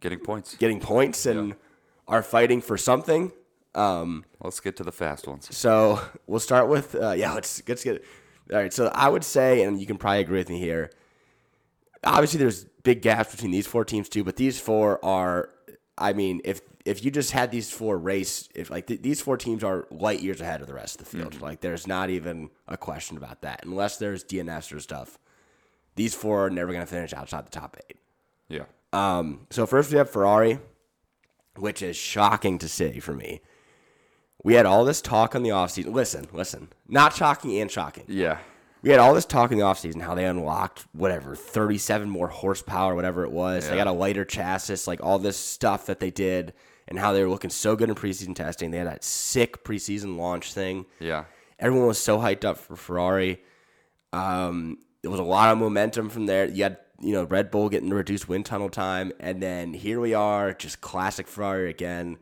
[0.00, 0.54] Getting points.
[0.56, 1.54] getting points and
[2.08, 3.32] are fighting for something.
[3.74, 5.54] Um, Let's get to the fast ones.
[5.56, 7.32] so we'll start with uh, yeah.
[7.32, 8.02] Let's let's get
[8.52, 8.72] all right.
[8.72, 10.90] So I would say, and you can probably agree with me here.
[12.02, 15.50] Obviously, there's big gaps between these four teams too, but these four are.
[15.98, 19.36] I mean, if if you just had these four race, if like th- these four
[19.36, 22.48] teams are light years ahead of the rest of the field, like there's not even
[22.66, 23.64] a question about that.
[23.64, 25.18] Unless there's DNFs or stuff,
[25.96, 27.98] these four are never going to finish outside the top eight.
[28.48, 28.64] Yeah.
[28.92, 30.58] Um, so first we have Ferrari,
[31.56, 33.42] which is shocking to see for me.
[34.42, 35.92] We had all this talk on the offseason.
[35.92, 36.68] Listen, listen.
[36.88, 38.04] Not shocking and shocking.
[38.08, 38.38] Yeah.
[38.82, 42.94] We had all this talk in the offseason how they unlocked whatever, 37 more horsepower,
[42.94, 43.68] whatever it was.
[43.68, 46.54] They got a lighter chassis, like all this stuff that they did,
[46.88, 48.70] and how they were looking so good in preseason testing.
[48.70, 50.86] They had that sick preseason launch thing.
[50.98, 51.24] Yeah.
[51.58, 53.42] Everyone was so hyped up for Ferrari.
[54.14, 56.46] Um, there was a lot of momentum from there.
[56.46, 60.00] You had you know Red Bull getting the reduced wind tunnel time, and then here
[60.00, 62.16] we are, just classic Ferrari again.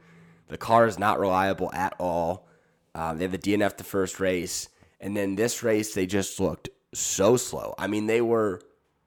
[0.48, 2.48] The car is not reliable at all.
[2.94, 4.68] Um, they have the DNF the first race,
[5.00, 7.74] and then this race they just looked so slow.
[7.78, 8.60] I mean, they were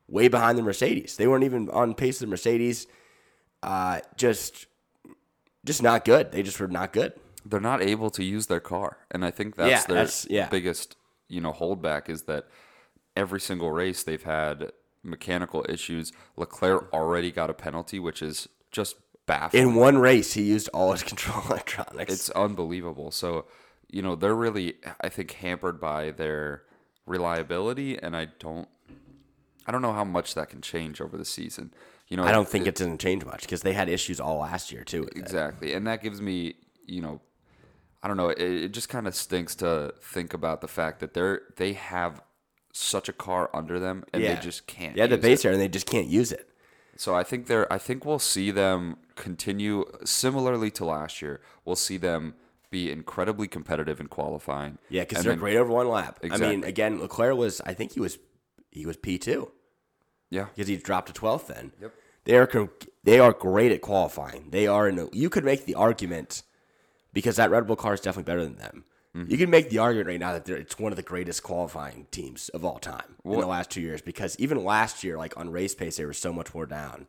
[0.08, 1.18] way behind the Mercedes.
[1.18, 2.86] They weren't even on pace with the Mercedes.
[3.64, 4.68] Uh, just,
[5.66, 6.32] just not good.
[6.32, 7.14] They just were not good.
[7.46, 10.48] They're not able to use their car, and I think that's Yeah, their that's- yeah.
[10.50, 10.96] biggest
[11.28, 12.46] you know holdback is that
[13.16, 14.72] every single race they've had
[15.04, 16.12] mechanical issues.
[16.38, 18.96] Leclerc already got a penalty, which is just
[19.32, 19.64] baffling.
[19.64, 22.14] In one race, he used all his control electronics.
[22.14, 23.12] It's unbelievable.
[23.12, 23.46] So,
[23.90, 26.64] you know, they're really, I think, hampered by their
[27.06, 28.68] reliability, and I don't,
[29.66, 31.74] I don't know how much that can change over the season.
[32.08, 34.72] You know, I don't think it doesn't change much because they had issues all last
[34.72, 35.04] year too.
[35.04, 35.18] it.
[35.18, 37.22] exactly, and that gives me, you know,
[38.04, 38.30] I don't know.
[38.30, 42.22] It, it just kind of stinks to think about the fact that they're they have
[42.74, 44.36] such a car under them, and Yeah.
[44.36, 44.98] they just can't.
[44.98, 45.48] Yeah, the base it.
[45.48, 46.50] air, and they just can't use it.
[47.02, 51.42] So I think they're I think we'll see them continue similarly to last year.
[51.66, 52.36] We'll see them
[52.70, 54.78] be incredibly competitive in qualifying.
[54.88, 56.20] Yeah, because they're then- great over one lap.
[56.30, 58.20] I mean, again, Leclerc was, I think he was,
[58.70, 59.52] he was P two
[60.30, 60.46] Yeah.
[60.54, 61.48] because he dropped to twelfth.
[61.48, 61.92] Then Yep.
[62.26, 62.70] they are
[63.04, 64.52] they are great at qualifying.
[64.52, 65.00] They are in.
[65.00, 66.44] A, you could make the argument
[67.14, 68.86] because that Red Bull car is definitely better than them.
[69.16, 69.30] Mm-hmm.
[69.32, 72.48] You can make the argument right now that it's one of the greatest qualifying teams
[72.50, 74.02] of all time in the last two years.
[74.02, 77.08] Because even last year, like on race pace, they were so much more down,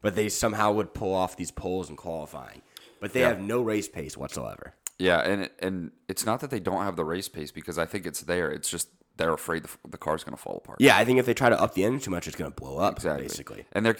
[0.00, 2.62] but they somehow would pull off these poles in qualifying.
[3.00, 3.28] But they Yeah.
[3.28, 4.74] have no race pace whatsoever.
[4.98, 7.86] Yeah, and it- and it's not that they don't have the race pace because I
[7.86, 8.50] think it's there.
[8.50, 10.80] It's just they're afraid the, the car's going to fall apart.
[10.80, 12.54] Yeah, I think if they try to up the engine too much, it's going to
[12.54, 12.94] blow up.
[12.94, 13.24] exactly.
[13.24, 13.96] Basically, And they're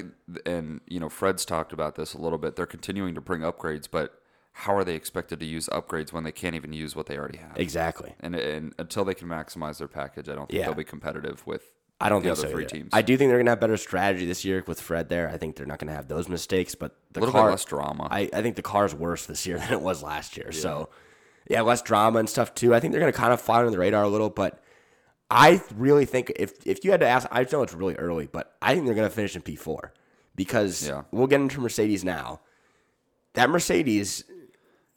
[0.46, 2.56] and you know Fred's talked about this a little bit.
[2.56, 4.17] They're continuing to bring upgrades, but
[4.62, 7.38] how are they expected to use upgrades when they can't even use what they already
[7.38, 7.56] have?
[7.56, 8.14] exactly.
[8.20, 10.66] And and until they can maximize their package, I don't think Yeah.
[10.66, 11.62] they'll be competitive with
[12.00, 12.52] I don't the think other so.
[12.54, 12.70] three either.
[12.76, 12.90] teams.
[12.92, 15.28] I do think they're going to have better strategy this year with Fred there.
[15.28, 17.50] I think they're not going to have those mistakes, but the a little car, bit
[17.52, 18.06] less drama.
[18.10, 20.50] I, I think the car's worse this year than it was last year.
[20.52, 20.90] So,
[21.48, 22.74] yeah, less drama and stuff too.
[22.74, 24.62] I think they're going to kind of fly under the radar a little, but
[25.30, 28.56] I really think if if you had to ask, I know it's really early, but
[28.62, 29.92] I think they're going to finish in P four
[30.36, 31.02] because Yeah.
[31.12, 32.40] we'll get into Mercedes now.
[33.34, 34.24] That Mercedes,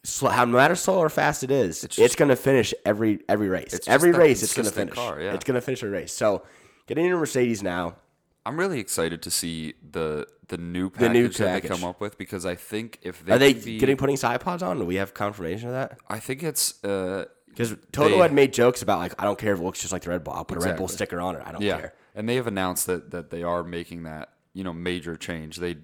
[0.04, 3.50] how no matter slow or fast it is, it's, just- going to finish every every
[3.50, 3.74] race.
[3.74, 4.96] It's every race, it's going to finish.
[4.96, 5.34] car, yeah.
[5.34, 6.12] It's going to finish a race.
[6.14, 6.44] So,
[6.88, 7.96] getting into Mercedes now.
[8.44, 11.70] I'm really excited to see the the new The package new that they package.
[11.72, 14.64] come up with because I think if they Are they be, getting putting side pods
[14.64, 14.80] on?
[14.80, 16.00] Do we have confirmation of that?
[16.10, 19.54] I think it's uh, Because Toto They- had made jokes about like I don't care
[19.54, 20.34] if it looks just like the Red Bull.
[20.34, 21.44] I'll put a Red Bull sticker on it.
[21.46, 21.94] I don't yeah, care.
[22.16, 25.58] and they have announced that that they are making that you know major change.
[25.58, 25.78] They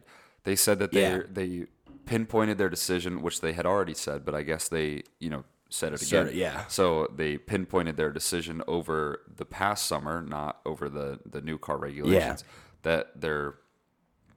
[0.44, 1.20] they said that they Yeah.
[1.32, 1.68] they
[2.08, 5.94] pinpointed their decision, which they had already said, but I guess they you know said
[5.94, 6.34] it Said again.
[6.34, 6.66] it, yeah.
[6.68, 11.78] So they pinpointed their decision over the past summer, not over the the new car
[11.78, 12.44] regulations.
[12.46, 12.54] Yeah.
[12.84, 13.56] That their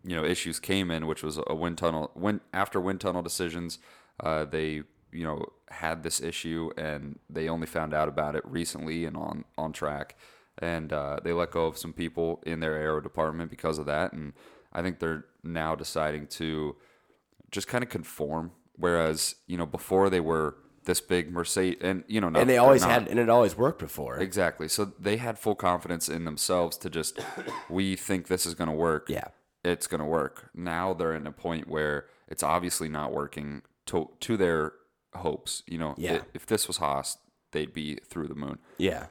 [0.04, 2.10] you know issues came in, which was a wind tunnel.
[2.14, 3.78] When after wind tunnel decisions,
[4.18, 9.04] uh, they you know had this issue, and they only found out about it recently
[9.04, 10.16] and on on track,
[10.58, 14.12] and uh, they let go of some people in their aero department because of that,
[14.12, 14.32] and
[14.72, 16.76] I think they're now deciding to
[17.50, 18.52] just kind of conform.
[18.76, 22.56] Whereas you know before they were this big Mercedes, and you know, not- And they
[22.56, 22.90] always not.
[22.90, 24.16] had, and it always worked before.
[24.18, 24.66] Exactly.
[24.68, 27.20] So they had full confidence in themselves to just,
[27.68, 29.08] we think this is going to work.
[29.10, 29.28] Yeah.
[29.62, 30.48] It's going to work.
[30.54, 34.72] Now they're in a point where it's obviously not working to to their
[35.14, 35.62] hopes.
[35.66, 36.14] You know, Yeah.
[36.14, 37.18] i- if this was Haas,
[37.52, 38.58] they'd be through the moon.
[38.78, 39.06] Yeah.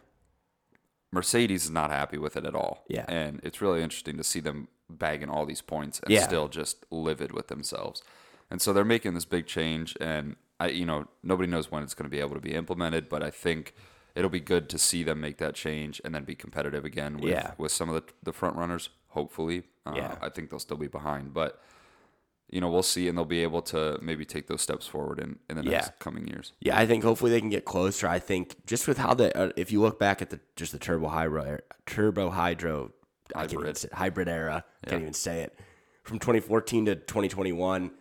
[1.11, 2.83] Mercedes is not happy with it at all.
[2.87, 3.05] Yeah.
[3.07, 6.25] And it's really interesting to see them bagging all these points and Yeah.
[6.25, 8.01] still just livid with themselves.
[8.51, 11.93] And so they're making this big change, and I, you know, nobody knows when it's
[11.93, 13.73] going to be able to be implemented, but I think
[14.15, 17.29] it'll be good to see them make that change and then be competitive again with,
[17.31, 17.51] Yeah.
[17.57, 18.89] with some of the, the front runners.
[19.09, 20.15] Hopefully, uh, Yeah.
[20.21, 21.61] I think they'll still be behind, but
[22.51, 25.37] you know, we'll see, and they'll be able to maybe take those steps forward in,
[25.51, 25.91] in the next Yeah.
[25.99, 26.53] coming years.
[26.59, 28.07] Yeah, I think hopefully they can get closer.
[28.07, 30.79] I think just with how the uh, if you look back at the just the
[30.79, 32.91] turbo hydro turbo hydro
[33.35, 33.89] I can't even Hybrid.
[33.93, 34.89] hybrid era, Yeah.
[34.89, 35.59] can't even say it.
[36.01, 37.91] From 2014 to 2021,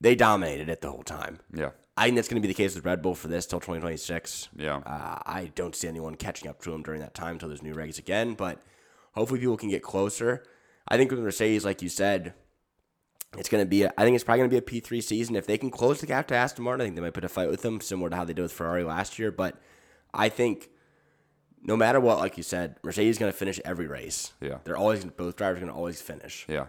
[0.00, 1.38] they dominated it the whole time.
[1.54, 3.60] Yeah, I think that's going to be the case with Red Bull for this till
[3.60, 4.48] 2026.
[4.56, 7.62] yeah, Uh, I don't see anyone catching up to them during that time until there's
[7.62, 8.62] new regs again, but
[9.12, 10.42] hopefully people can get closer.
[10.88, 12.34] I think with Mercedes, like you said,
[13.36, 15.34] it's going to be, a, I think it's probably going to be a P3 season.
[15.36, 17.28] If they can close the gap to Aston Martin, I think they might put a
[17.28, 19.32] fight with them, similar to how they did with Ferrari last year.
[19.32, 19.60] But
[20.14, 20.68] I think
[21.62, 24.32] no matter what, like you said, Mercedes is going to finish every race.
[24.40, 24.58] Yeah.
[24.64, 26.46] They're always, both drivers are going to always finish.
[26.48, 26.66] yeah.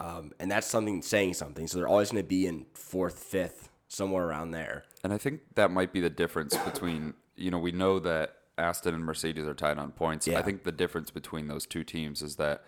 [0.00, 1.66] Um, and that's something saying something.
[1.66, 4.84] So they're always going to be in fourth, fifth, somewhere around there.
[5.04, 8.94] And I think that might be the difference between, you know, we know that Aston
[8.94, 10.26] and Mercedes are tied on points.
[10.26, 10.38] Yeah.
[10.38, 12.64] I think the difference between those two teams is that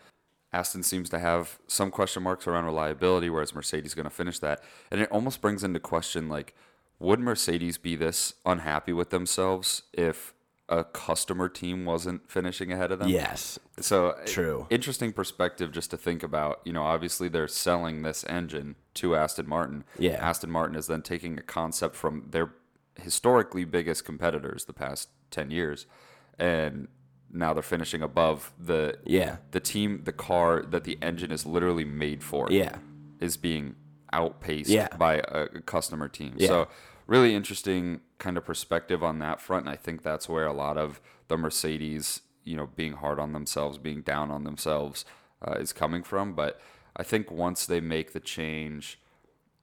[0.53, 4.38] Aston seems to have some question marks around reliability, whereas Mercedes is going to finish
[4.40, 4.62] that.
[4.90, 6.55] And it almost brings into question, like,
[6.99, 10.35] would Mercedes be this unhappy with themselves if
[10.68, 13.09] a customer team wasn't finishing ahead of them?
[13.09, 13.59] Yes.
[13.81, 14.66] So True.
[14.70, 16.61] Interesting perspective just to think about.
[16.64, 19.85] You know, obviously they're selling this engine to Aston Martin.
[19.98, 20.12] Yeah.
[20.12, 22.55] Aston Martin is then taking a concept from their
[22.96, 25.87] historically biggest competitors the past ten years,
[26.38, 26.88] and
[27.31, 29.37] now they're finishing above the Yeah.
[29.51, 32.48] the team the car that the engine is literally made for.
[32.51, 32.77] Yeah.
[33.20, 33.77] is being
[34.12, 34.88] outpaced Yeah.
[34.98, 36.35] by a, a customer team.
[36.37, 36.48] Yeah.
[36.48, 36.68] So
[37.07, 39.67] really interesting kind of perspective on that front.
[39.67, 43.33] And I think that's where a lot of the Mercedes, you know, being hard on
[43.33, 45.05] themselves, being down on themselves,
[45.47, 46.35] uh, is coming from.
[46.35, 46.61] But
[46.97, 49.01] I think once they make the change,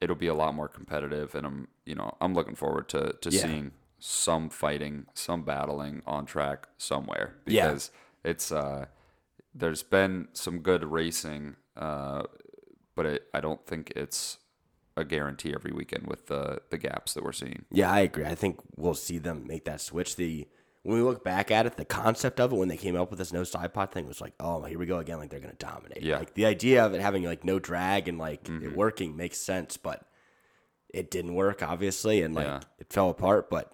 [0.00, 1.34] it'll be a lot more competitive.
[1.34, 3.42] And I'm, you know, I'm looking forward to to Yeah.
[3.42, 7.68] seeing some fighting, some battling on track somewhere Yeah.
[7.68, 7.90] because
[8.24, 8.86] it's uh,
[9.54, 11.56] there's been some good racing.
[11.76, 12.24] Uh,
[12.94, 14.38] but it, I don't think it's
[15.00, 17.64] a guarantee every weekend with the the gaps that we're seeing.
[17.70, 18.24] Yeah, I agree.
[18.24, 20.16] I think we'll see them make that switch.
[20.16, 20.46] The
[20.82, 23.18] when we look back at it, the concept of it when they came up with
[23.18, 25.18] this no side pod thing was like, oh, here we go again.
[25.18, 26.02] Like they're gonna dominate.
[26.02, 26.18] Yeah.
[26.18, 28.66] Like the idea of it having like no drag and like Mm-hmm.
[28.66, 30.06] it working makes sense, but
[30.88, 32.60] it didn't work obviously, and like Yeah.
[32.78, 33.50] it fell apart.
[33.50, 33.72] But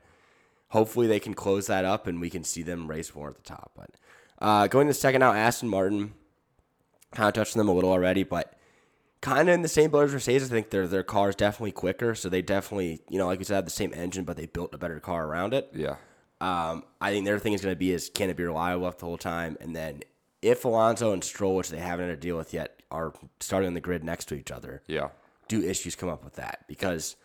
[0.69, 3.43] hopefully they can close that up and we can see them race more at the
[3.43, 3.71] top.
[3.77, 3.91] But
[4.41, 6.13] uh, going to the second now, Aston Martin
[7.15, 8.56] kind of touched on them a little already, but
[9.21, 10.51] kind of in the same boat as Mercedes.
[10.51, 13.45] I think their their car is definitely quicker, so they definitely you know like we
[13.45, 15.71] said have the same engine, but they built a better car around it.
[15.75, 15.97] Yeah,
[16.41, 19.05] Um, I think their thing is going to be is can it be reliable the
[19.07, 20.01] whole time, and then
[20.43, 23.75] if Alonso and Stroll, which they haven't had to deal with yet, are starting on
[23.75, 25.09] the grid next to each other, yeah,
[25.49, 26.65] do issues come up with that?
[26.69, 27.17] Because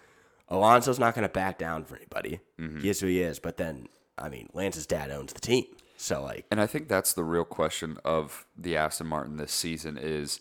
[0.49, 2.39] Alonso's not going to back down for anybody.
[2.79, 5.65] He is who he is, but then I mean Lance's dad owns the team,
[5.97, 9.97] so like and I think that's the real question of the Aston Martin this season
[10.01, 10.39] is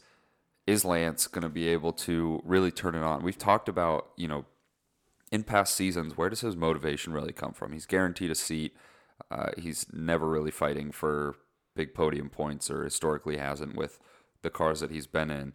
[0.70, 3.22] is Lance going to be able to really turn it on?
[3.22, 4.44] We've talked about you know
[5.32, 7.72] in past seasons where does his motivation really come from?
[7.72, 8.76] He's guaranteed a seat.
[9.30, 11.36] Uh, he's never really fighting for
[11.76, 13.98] big podium points, or historically hasn't with
[14.42, 15.52] the cars that he's been in.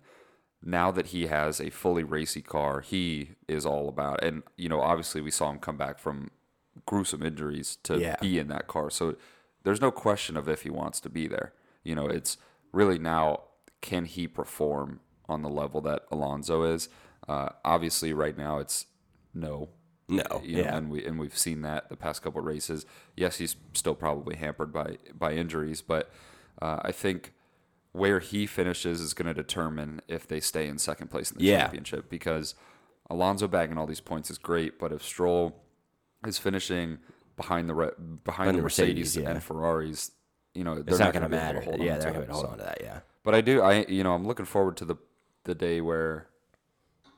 [0.68, 4.24] now that he has a fully racy car, he is all about.
[4.24, 6.32] And you know, obviously, we saw him come back from
[6.86, 8.16] gruesome injuries to Yeah.
[8.22, 8.90] be in that car.
[8.90, 9.16] So
[9.64, 11.54] there's no question of if he wants to be there.
[11.84, 12.38] You know, it's
[12.72, 13.42] really now
[13.82, 16.90] can he perform on the level that Alonso is?
[17.28, 18.86] Uh, obviously, right now it's
[19.34, 19.70] no.
[20.08, 22.86] no, You know, yeah, and we and we've seen that the past couple of races.
[23.18, 26.12] Yes, he's still probably hampered by by injuries, but
[26.62, 27.34] uh, I think
[27.92, 31.46] where he finishes is going to determine if they stay in second place in the
[31.46, 31.62] Yeah.
[31.62, 32.10] championship.
[32.10, 32.54] Because
[33.10, 35.64] Alonso bagging all these points is great, but if Stroll
[36.28, 36.98] is finishing
[37.38, 37.92] behind the re-
[38.24, 39.30] behind, the, the Mercedes, Mercedes, yeah.
[39.32, 40.12] and Ferraris,
[40.54, 41.62] you know, they're it's not going going to matter.
[41.62, 42.52] Hold Yeah, they're to going to hold so.
[42.52, 42.80] on to that.
[42.82, 44.96] Yeah, But I do, I you know, I'm looking forward to the
[45.46, 46.28] the day where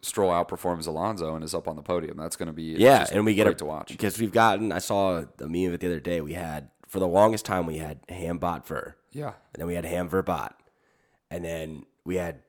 [0.01, 2.17] Stroll outperforms Alonso and is up on the podium.
[2.17, 3.89] That's going to be yeah, and we get a, to watch.
[3.89, 4.71] because we've gotten.
[4.71, 6.21] I saw a meme of it the other day.
[6.21, 9.75] We had for the longest time we had Ham Bot Ver, Yeah, and then we
[9.75, 10.55] had Ham Ver Bot,
[11.31, 12.39] and then we had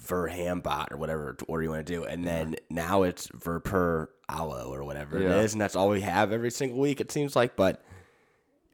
[0.00, 3.58] Ver Ham Bot or whatever order you want to do, and then now it's Ver
[3.58, 5.38] Per Aloe or whatever Yeah.
[5.38, 7.00] it is, and that's all we have every single week.
[7.00, 7.82] It seems like, but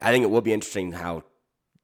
[0.01, 1.23] I think it will be interesting how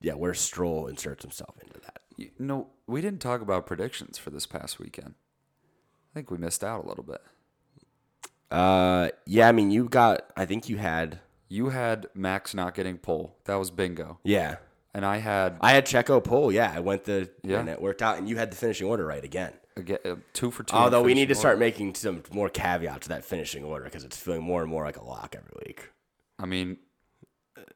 [0.01, 2.01] yeah where Stroll inserts himself into that.
[2.18, 5.16] you know, we didn't talk about predictions for this past weekend.
[6.12, 7.22] I think we missed out a little bit.
[8.50, 10.24] Uh, yeah, I mean you got.
[10.36, 13.36] I think you had You had Max not getting pole.
[13.46, 14.20] That was bingo.
[14.24, 14.58] yeah.
[14.94, 16.52] and I had I had Checo pull.
[16.52, 17.60] Yeah, I went the Yeah.
[17.60, 19.54] and it worked out, and you had the finishing order right again.
[19.78, 20.76] again, uh, two for two.
[20.76, 24.04] Although we need to finishing start making some more caveats to that finishing order because
[24.04, 25.92] it's feeling more and more like a lock every week.
[26.38, 26.78] I mean,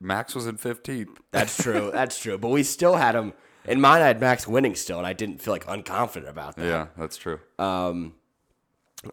[0.01, 1.17] Max was in 15th.
[1.31, 1.89] That's true.
[1.93, 2.37] That's true.
[2.37, 3.31] But we still had him.
[3.67, 6.65] In mine, I had Max winning still, and I didn't feel like unconfident about that.
[6.65, 7.39] Yeah, that's true.
[7.57, 8.13] Um,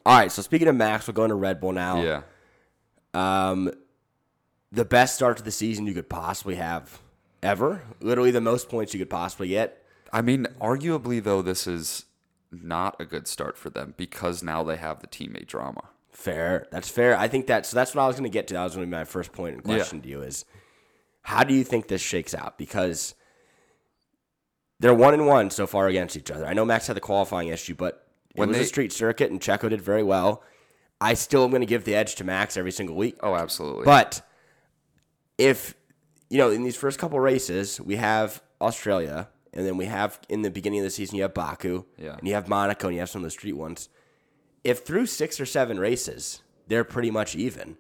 [0.07, 0.31] all right.
[0.33, 2.03] So speaking of Max, we're going to Red Bull now.
[2.03, 2.23] yeah,
[3.15, 3.73] Um,
[4.71, 7.01] the best start to the season you could possibly have
[7.43, 7.83] ever.
[8.01, 9.85] Literally the most points you could possibly get.
[10.13, 12.05] I mean, arguably though, this is
[12.51, 15.85] not a good start for them because now they have the teammate drama.
[16.11, 16.67] Fair.
[16.71, 17.17] That's fair.
[17.19, 17.65] I think that.
[17.67, 18.55] So that's what I was going to get to.
[18.55, 20.45] That was going to be my first point in question to you is,
[21.23, 22.59] how do you think this shakes out?
[22.59, 23.15] Because
[24.83, 26.47] they're one and one so far against each other.
[26.47, 29.30] I know Max had the qualifying issue, but When it was they- a street circuit,
[29.30, 30.43] and Checo did very well.
[31.01, 33.16] I still am going to give the edge to Max every single week.
[33.22, 33.85] Oh, absolutely.
[33.85, 34.20] But
[35.39, 35.74] if
[36.30, 40.41] you know, in these first couple races, we have Australia, and then we have in
[40.43, 42.14] the beginning of the season you have Baku, Yeah.
[42.18, 43.89] and you have Monaco, and you have some of the street ones.
[44.64, 47.76] If through six or seven races they're pretty much even,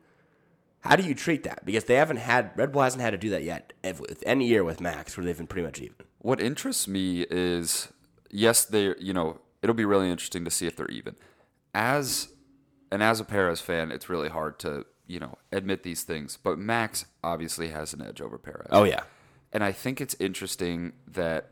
[0.80, 1.64] how do you treat that?
[1.64, 4.64] Because they haven't had Red Bull hasn't had to do that yet with any year
[4.64, 5.94] with Max where they've been pretty much even.
[6.22, 7.88] What interests me is
[8.30, 11.16] yes, they you know it'll be really interesting to see if they're even.
[11.74, 12.28] As
[12.90, 16.58] and as a Perez fan, it's really hard to you know admit these things, but
[16.58, 18.68] Max obviously has an edge over Perez.
[18.70, 19.02] Oh yeah,
[19.52, 21.50] And I think it's interesting that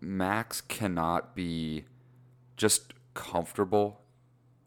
[0.00, 1.84] Max cannot be
[2.56, 4.00] just comfortable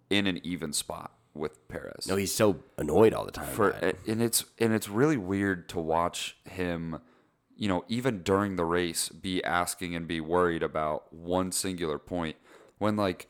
[0.10, 2.08] in an even spot with Perez.
[2.08, 3.48] no, he's so annoyed all the time.
[3.48, 3.72] for
[4.08, 7.00] and it's and it's really weird to watch him
[7.56, 12.36] you know even during the race be asking and be worried about one singular point
[12.80, 13.28] when like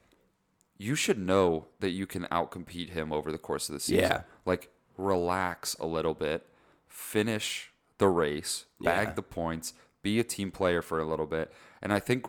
[0.77, 4.21] you should know that you can outcompete him over the course of the season Yeah.
[4.45, 6.47] like relax a little bit
[6.87, 9.13] finish the race bag Yeah.
[9.13, 11.51] the points be a team player for a little bit
[11.81, 12.25] and i think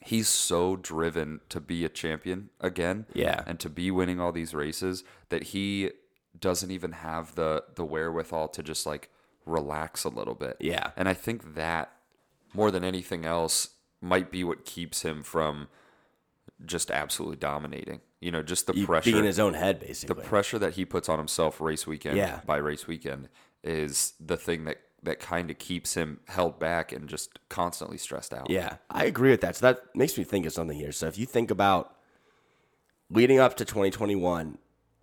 [0.00, 3.42] he's so driven to be a champion again Yeah.
[3.46, 5.90] and to be winning all these races that he
[6.38, 9.10] doesn't even have the the wherewithal to just like
[9.46, 10.56] relax a little bit.
[10.60, 10.90] Yeah.
[10.96, 11.92] And I think that
[12.52, 13.70] more than anything else
[14.00, 15.68] might be what keeps him from
[16.64, 18.00] just absolutely dominating.
[18.20, 20.14] You know, just the He- pressure being in his own head basically.
[20.20, 22.40] the pressure that he puts on himself race weekend Yeah.
[22.46, 23.28] by race weekend
[23.62, 28.32] is the thing that that kind of keeps him held back and just constantly stressed
[28.34, 28.50] out.
[28.50, 29.54] Yeah, I agree with that.
[29.54, 30.90] So that makes me think of something here.
[30.90, 31.94] So if you think about
[33.10, 34.58] leading up to 2021,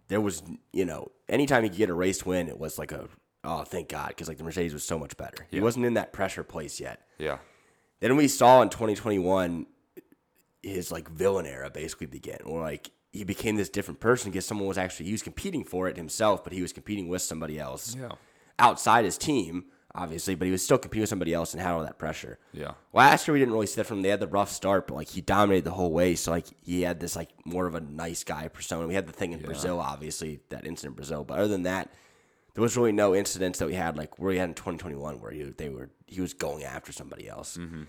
[0.10, 3.08] there was, you know, anytime you could get a race win, it was like a,
[3.44, 5.46] oh, thank God, because like the Mercedes was so much better.
[5.52, 7.02] He wasn't in that pressure place yet.
[7.18, 7.38] Yeah.
[8.00, 9.66] Then we saw in 2021
[10.62, 14.68] his like villain era basically begin, where like he became this different person because someone
[14.68, 17.96] was actually he was competing for it himself, but he was competing with somebody else
[17.96, 18.14] Yeah.
[18.60, 21.84] outside his team, obviously, but he was still competing with somebody else and had all
[21.84, 22.40] that pressure.
[22.54, 22.72] Yeah.
[22.94, 24.04] Last year we didn't really see that from him.
[24.04, 26.16] They had the rough start, but like he dominated the whole way.
[26.16, 28.88] So like he had this like more of a nice guy persona.
[28.88, 31.90] We had the thing in Brazil, obviously that incident in Brazil, but other than that,
[32.54, 35.32] there was really no incidents that we had like where we had in 2021 where
[35.32, 37.58] he, they were he was going after somebody else.
[37.58, 37.84] Mm-hmm.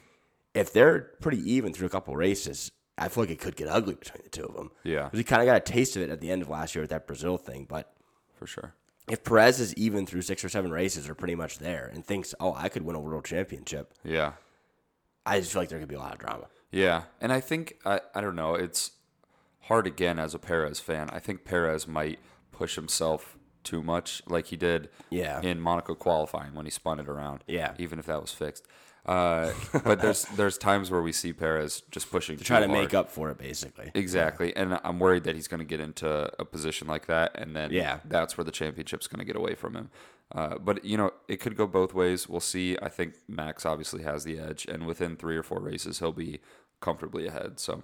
[0.55, 3.95] If they're pretty even through a couple races, I feel like it could get ugly
[3.95, 4.71] between the two of them.
[4.85, 5.11] Yeah.
[5.13, 6.91] he kind of got a taste of it at the end of last year with
[6.91, 7.93] that Brazil thing, but
[8.39, 8.75] For sure.
[9.11, 12.35] if Perez is even through six or seven races or pretty much there and thinks,
[12.39, 14.35] oh, I could win a world championship, Yeah.
[15.27, 16.47] I just feel like there could be a lot of drama.
[16.71, 18.55] Yeah, and I think I I don't know.
[18.57, 18.91] It's
[19.63, 21.09] hard again as a Perez fan.
[21.11, 22.19] I think Perez might
[22.53, 25.41] push himself too much, like he did Yeah.
[25.41, 27.43] in Monaco qualifying when he spun it around.
[27.47, 27.75] Yeah.
[27.79, 28.67] even if that was fixed.
[29.07, 29.53] Uh,
[29.85, 33.11] but there's there's times where we see Perez just pushing to Try to make up
[33.11, 33.91] for it, basically.
[33.95, 37.55] Exactly, and I'm worried that he's going to get into a position like that, and
[37.55, 37.99] then Yeah.
[38.07, 39.91] that's where the championship's going to get away from him.
[40.35, 42.31] Uh, but you know, it could go both ways.
[42.31, 42.79] We'll see.
[42.81, 46.41] I think Max obviously has the edge, and within three or four races, he'll be
[46.81, 47.61] comfortably ahead.
[47.61, 47.83] So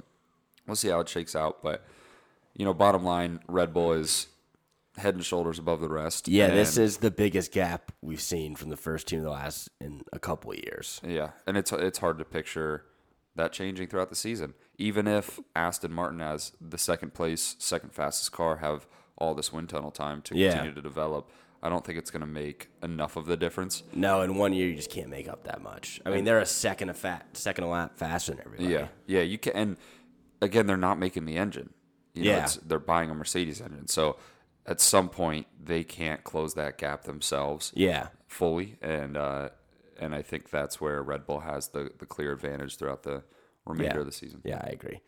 [0.67, 1.63] we'll see how it shakes out.
[1.63, 1.85] But
[2.57, 4.29] you know, bottom line, Red Bull is
[4.97, 6.29] head and shoulders above the rest.
[6.29, 9.69] Yeah, this is the biggest gap we've seen from the first team to the last
[9.81, 11.01] in a couple of years.
[11.07, 12.85] Yeah, and it's it's hard to picture
[13.37, 14.55] that changing throughout the season.
[14.79, 18.87] Even if Aston Martin as the second place, second fastest car have
[19.17, 20.51] all this wind tunnel time to Yeah.
[20.53, 21.31] continue to develop,
[21.63, 23.83] I don't think it's going to make enough of the difference.
[23.95, 26.01] No, in one year you just can't make up that much.
[26.07, 28.73] I mean, they're a second a fat second a lap faster than everybody.
[28.73, 29.53] Yeah, yeah, you can.
[29.55, 29.77] And
[30.43, 31.71] again, they're not making the engine.
[32.15, 32.45] You know, Yeah.
[32.45, 34.17] it's, they're buying a Mercedes engine, so
[34.71, 37.73] at some point they can't close that gap themselves.
[37.75, 38.09] Yeah.
[38.29, 39.49] fully, and uh,
[39.99, 43.23] and I think that's where Red Bull has the the clear advantage throughout the
[43.67, 44.01] remainder Yeah.
[44.01, 44.41] of the season.
[44.45, 45.01] Yeah, I agree.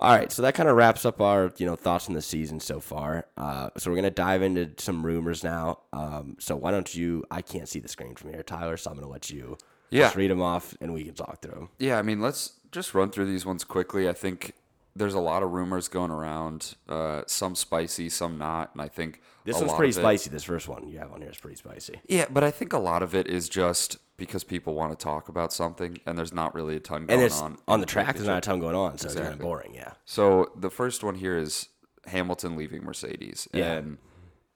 [0.00, 2.58] All right, so that kind of wraps up our you know thoughts on the season
[2.58, 3.26] so far.
[3.36, 5.78] Uh, so we're gonna dive into some rumors now.
[5.92, 7.24] Um, so why don't you?
[7.30, 8.76] I can't see the screen from here, Tyler.
[8.76, 9.56] So I'm gonna let you.
[9.90, 10.04] Yeah.
[10.06, 11.68] Just read them off, and we can talk through them.
[11.78, 14.08] Yeah, I mean, let's just run through these ones quickly.
[14.08, 14.54] I think
[14.96, 19.20] there's a lot of rumors going around, uh, some spicy, some not, and I think
[19.44, 20.30] This a one's lot pretty of it- spicy.
[20.30, 22.00] This first one you have on here is pretty spicy.
[22.08, 25.28] Yeah, but I think a lot of it is just because people want to talk
[25.28, 28.14] about something, and there's not really a ton And going it's on on, the track.
[28.14, 29.74] There's not a ton going on, so it's kind of boring.
[29.74, 29.94] Yeah.
[30.04, 31.68] So the first one here is
[32.06, 33.72] Hamilton leaving Mercedes, Yeah.
[33.72, 33.98] and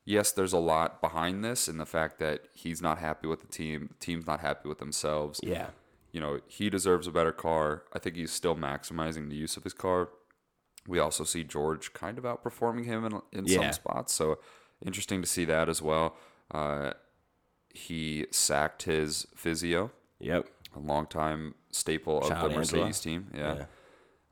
[0.04, 3.48] yes, there's a lot behind this, in the fact that he's not happy with the
[3.48, 5.40] team, the team's not happy with themselves.
[5.42, 5.70] Yeah.
[6.10, 7.82] you know, he deserves a better car.
[7.92, 10.08] I think he's still maximizing the use of his car.
[10.88, 13.60] We also see George kind of outperforming him in, in Yeah.
[13.60, 14.14] some spots.
[14.14, 14.38] So
[14.84, 16.16] interesting to see that as well.
[16.50, 16.92] Uh,
[17.74, 20.48] he sacked his physio, Yep.
[20.74, 22.54] a longtime staple of the Angela.
[22.56, 23.30] Mercedes team.
[23.34, 23.54] Yeah.
[23.54, 23.64] Yeah.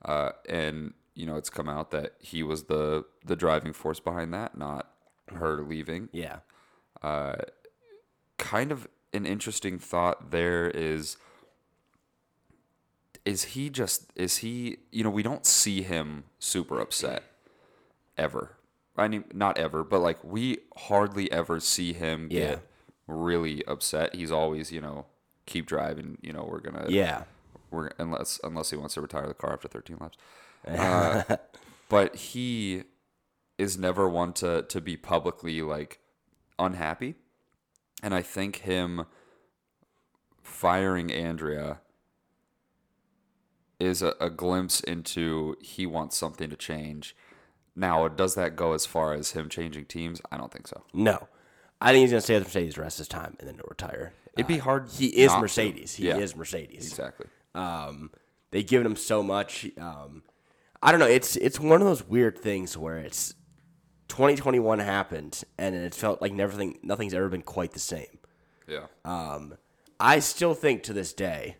[0.04, 4.32] Uh, and, you know, it's come out that he was the, the driving force behind
[4.34, 4.90] that, not
[5.34, 6.38] her leaving Yeah.
[8.38, 11.16] kind of an interesting thought there is
[13.26, 17.22] is he just is he you know we don't see him super upset
[18.16, 18.56] ever
[18.96, 22.40] i mean not ever but like we hardly ever see him Yeah.
[22.50, 22.68] get
[23.06, 25.06] really upset he's always you know
[25.44, 27.24] keep driving you know we're gonna Yeah.
[27.70, 30.16] we're unless unless he wants to retire the car after 13 laps
[30.68, 31.36] uh,
[31.88, 32.84] but he
[33.58, 35.98] is never one to to be publicly like
[36.58, 37.14] unhappy
[38.02, 39.04] and i think him
[40.42, 41.80] firing andrea
[43.78, 47.14] is a, a glimpse into he wants something to change
[47.74, 51.28] now does that go as far as him changing teams i don't think so No.
[51.78, 54.14] I think he's gonna stay with Mercedes the rest of his time and then retire.
[54.34, 55.40] it'd be hard He is not to.
[55.42, 55.94] Mercedes.
[55.96, 56.88] He Yeah, is Mercedes.
[56.88, 58.10] exactly Um,
[58.50, 59.66] they've given him so much.
[59.78, 60.22] Um,
[60.82, 61.06] I don't know.
[61.06, 63.34] It's it's one of those weird things where it's
[64.08, 68.18] 2021 happened and it felt like everything nothing's ever been quite the same.
[68.66, 69.56] yeah Um,
[70.00, 71.56] I still think to this day,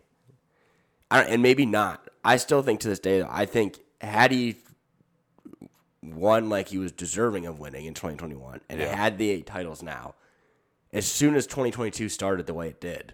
[1.11, 2.07] and maybe not.
[2.23, 4.57] I still think to this day, though, I think had he
[6.03, 8.95] won like he was deserving of winning in 2021 and Yeah.
[8.95, 10.15] had the eight titles now,
[10.93, 13.13] as soon as 2022 started the way it did,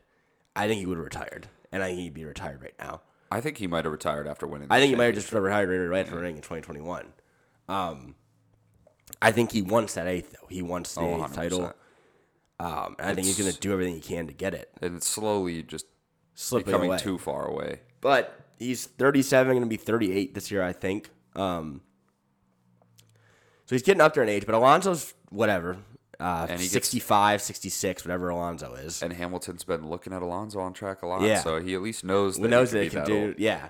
[0.55, 1.47] I think he would have retired.
[1.71, 3.01] And I think he'd be retired right now.
[3.31, 5.89] i think he might have retired after winning I think he might have just retired
[5.89, 7.13] right after winning in 2021.
[7.67, 8.13] Um,
[9.21, 10.47] I think he wants that eighth, though.
[10.49, 11.73] He wants the Oh, eighth title.
[12.59, 14.69] Um, I think he's going to do everything he can to get it.
[14.81, 15.87] and slowly just
[16.35, 16.97] Slipping becoming away.
[16.99, 21.09] too far away but he's 37, going to be 38 this year, I think.
[21.35, 21.81] Um,
[23.65, 25.77] so he's getting up there in age, but Alonso's whatever,
[26.19, 29.01] uh, And he gets- 65, 66, whatever Alonso is.
[29.01, 31.39] And Hamilton's been looking at Alonso on track a lot, Yeah.
[31.41, 33.25] so he at least knows that knows he that can can that do?
[33.27, 33.39] old.
[33.39, 33.69] Yeah.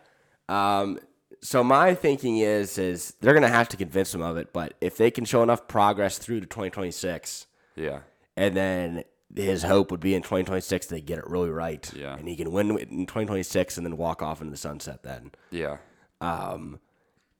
[0.49, 0.99] Um,
[1.41, 4.51] so my thinking is, is they're going to have to convince him of it.
[4.51, 7.45] But if they can show enough progress through to 2026,
[7.76, 7.99] Yeah,
[8.36, 9.03] and then
[9.36, 12.16] his hope would be in 2026 they get it really right, Yeah.
[12.16, 15.04] and he can win in 2026 and then walk off into the sunset.
[15.04, 15.78] Then yeah,
[16.22, 16.80] um,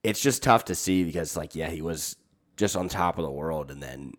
[0.04, 2.16] it's just tough to see because, like, yeah, he was
[2.58, 4.14] just on top of the world, and then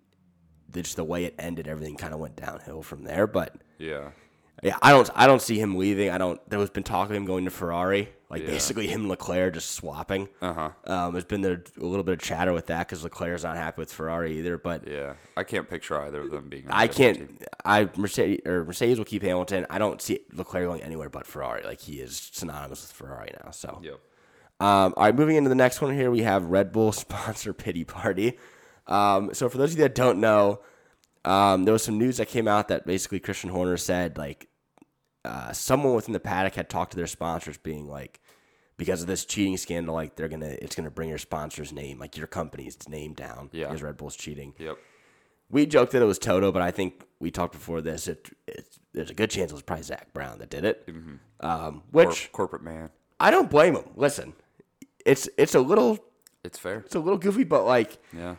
[0.72, 3.26] just the way it ended, everything kind of went downhill from there.
[3.26, 4.10] But yeah,
[4.64, 6.10] yeah, I don't, I don't see him leaving.
[6.10, 6.40] I don't.
[6.50, 8.48] There was been talk of him going to Ferrari, like Yeah.
[8.48, 10.28] basically him and Leclerc just swapping.
[10.42, 13.44] uh huh, Um, there's been there a little bit of chatter with that because Leclerc's
[13.44, 14.56] not happy with Ferrari either.
[14.58, 15.14] But yeah.
[15.36, 16.64] I can't picture either of them being.
[16.70, 17.26] I different team.
[17.38, 17.48] can't.
[17.64, 19.66] I Mercedes or Mercedes will keep Hamilton.
[19.70, 21.62] I don't see Leclerc going anywhere but Ferrari.
[21.62, 23.50] Like he is synonymous with Ferrari now.
[23.50, 23.94] So, Yep.
[24.60, 27.84] um, all right, moving into the next one here, we have Red Bull sponsor pity
[27.84, 28.38] party.
[28.86, 30.60] Um, so for those of you that don't know,
[31.24, 34.46] um, there was some news that came out that basically Christian Horner said like
[35.24, 38.20] uh, someone within the paddock had talked to their sponsors, being like,
[38.76, 42.16] because of this cheating scandal, like they're gonna, it's gonna bring your sponsor's name, like
[42.16, 43.66] your company's name down, Yeah.
[43.68, 44.52] because Red Bull's cheating.
[44.58, 44.76] Yep.
[45.50, 48.08] We joked that it was Toto, but I think we talked before this.
[48.08, 50.88] It, it there's a good chance it was probably Zak Brown that did it.
[51.40, 52.90] Um, Cor- which corporate man.
[53.20, 53.84] I don't blame him.
[53.94, 54.32] Listen,
[55.04, 55.98] it's it's a little
[56.42, 56.78] It's fair.
[56.78, 58.36] it's a little goofy, but like Yeah.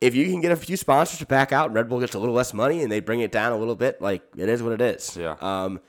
[0.00, 2.18] if you can get a few sponsors to back out, and Red Bull gets a
[2.18, 4.72] little less money, and they bring it down a little bit, like it is what
[4.72, 5.16] it is.
[5.16, 5.36] Yeah.
[5.40, 5.80] Um,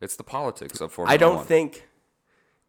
[0.00, 1.44] It's the politics of Formula I don't One.
[1.46, 1.88] think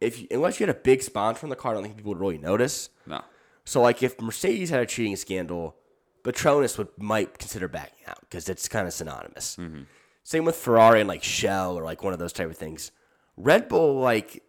[0.00, 2.10] if you, unless you had a big sponsor on the car, I don't think people
[2.10, 2.90] would really notice.
[3.06, 3.22] No.
[3.64, 5.76] So like if Mercedes had a cheating scandal,
[6.24, 9.56] Petronas would might consider backing out because it's kind of synonymous.
[9.56, 9.82] Mm-hmm.
[10.24, 12.90] Same with Ferrari and like Shell or like one of those type of things.
[13.36, 14.42] Red Bull like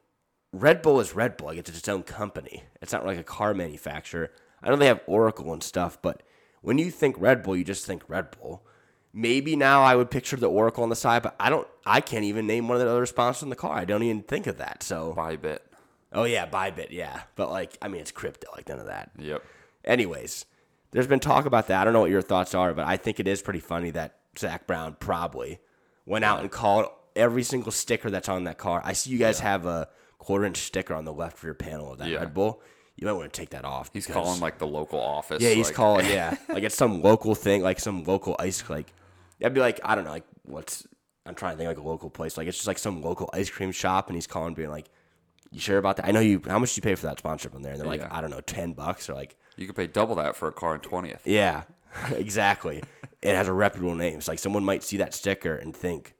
[0.51, 1.47] Red Bull is Red Bull.
[1.47, 2.63] Like it's its own company.
[2.81, 4.31] It's not like a car manufacturer.
[4.61, 6.23] I know they have Oracle and stuff, but
[6.61, 8.65] when you think Red Bull, you just think Red Bull.
[9.15, 11.67] Maybe now I would picture the Oracle on the side, but I don't.
[11.85, 13.77] I can't even name one of the other sponsors in the car.
[13.77, 14.81] I don't even think of that.
[14.81, 15.59] So, Bybit.
[16.13, 17.21] oh yeah, Bybit, yeah.
[17.35, 19.11] But like, I mean, it's crypto, like none of that.
[19.19, 19.43] Yep.
[19.85, 20.45] Anyways,
[20.91, 21.81] there's been talk about that.
[21.81, 24.15] I don't know what your thoughts are, but I think it is pretty funny that
[24.39, 25.59] Zak Brown probably
[26.05, 28.81] went out and called every single sticker that's on that car.
[28.83, 31.99] I see you guys have a quarter inch sticker on the left rear panel of
[31.99, 32.19] that Yeah.
[32.19, 32.61] Red Bull.
[32.95, 33.89] You might want to take that off.
[33.93, 35.41] He's calling like the local office.
[35.43, 36.05] Yeah, he's like- calling.
[36.09, 38.63] Yeah, like it's some local thing, like some local ice.
[38.69, 38.93] Like
[39.43, 40.87] that'd be like I don't know, like what's
[41.27, 42.35] I'm trying to think like a local place.
[42.37, 44.87] Like it's just like some local ice cream shop, and he's calling, being like,
[45.51, 46.05] "You sure about that?
[46.07, 46.41] I know you.
[46.47, 48.09] How much do you pay for that sponsorship on there?" And they're like, Yeah.
[48.11, 50.73] "I don't know, ten bucks." Or like, You could pay double that for a car
[50.75, 51.21] in twentieth.
[51.27, 51.63] yeah,
[52.15, 52.81] exactly.
[53.21, 54.17] it has a reputable name.
[54.17, 56.13] It's like someone might see that sticker and think,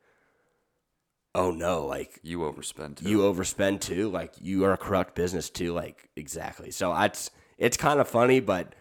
[1.35, 2.97] "Oh no, like You overspend.
[2.97, 3.09] Too.
[3.09, 4.09] you overspend too.
[4.09, 5.73] Like you are a corrupt business too.
[5.73, 6.71] Like exactly.
[6.71, 8.73] So it's it's kind of funny, but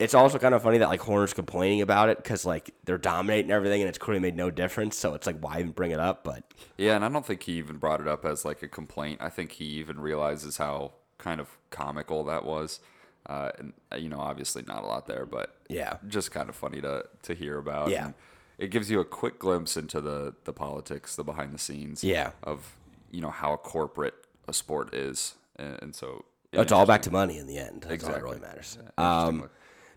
[0.00, 3.50] it's also kind of funny that like Horner's complaining about it because like they're dominating
[3.52, 4.96] everything and it's clearly made no difference.
[4.96, 6.24] So it's like why even bring it up?
[6.24, 6.42] But
[6.78, 9.20] Yeah, and I don't think he even brought it up as like a complaint.
[9.22, 12.80] I think he even realizes how kind of comical that was.
[13.26, 15.98] Uh, and uh, you know, obviously not a lot there, but Yeah.
[16.08, 17.90] just kind of funny to to hear about.
[17.90, 18.06] Yeah.
[18.06, 18.14] And
[18.58, 22.02] it gives you a quick glimpse into the the politics, the behind the scenes.
[22.02, 22.30] Yeah.
[22.42, 22.74] of
[23.10, 24.14] you know how corporate
[24.48, 27.82] a sport is, and, and so it's all back to money in the end.
[27.82, 28.22] That's all that Exactly.
[28.22, 28.78] really matters.
[28.80, 29.50] Interesting Um.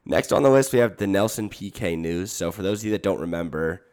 [0.05, 2.31] Next on the list, we have the Nelson Piquet news.
[2.31, 3.83] So for those of you that don't remember,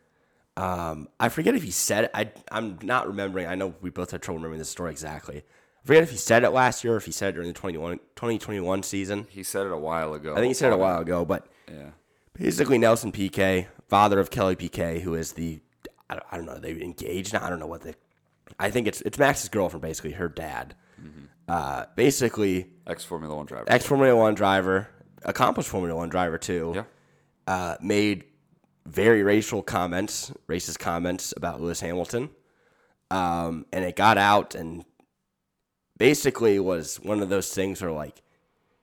[0.57, 2.11] um, I forget if he said it.
[2.15, 3.47] I, I'm not remembering.
[3.47, 5.39] I know we both had trouble remembering this story exactly.
[5.39, 7.55] I forget if he said it last year or if he said it during the
[7.55, 9.27] 21, 2021 season.
[9.31, 10.33] he said it a while ago.
[10.33, 11.91] I think he said it a while ago, but Yeah,
[12.35, 15.61] basically Nelson Piquet, father of Kelly Piquet, who is the
[16.11, 17.45] I don't, I don't know they engaged now.
[17.45, 17.95] I don't know what they.
[18.59, 20.75] I think it's it's Max's girlfriend, basically her dad.
[21.49, 23.65] Uh, basically, ex Formula One driver.
[23.69, 24.89] ex Formula One driver,
[25.25, 26.73] accomplished Formula One driver too.
[26.75, 26.85] yeah,
[27.47, 28.25] uh, made
[28.87, 32.31] very racial comments, racist comments about Lewis Hamilton.
[33.11, 34.85] Um, and it got out and
[35.99, 38.23] basically was one of those things where like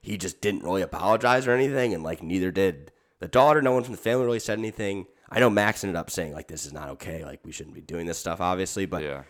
[0.02, 3.62] he just didn't really apologize or anything, and like neither did the daughter.
[3.62, 5.08] No one from the family really said anything.
[5.30, 7.82] I know Max ended up saying like this is not okay, like we shouldn't be
[7.82, 9.24] doing this stuff, obviously, but yeah,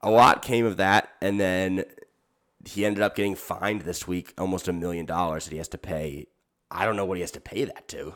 [0.00, 1.84] a lot came of that, and then
[2.66, 5.78] he ended up getting fined this week almost a million dollars that he has to
[5.78, 6.26] pay.
[6.74, 8.14] I don't know what he has to pay that to.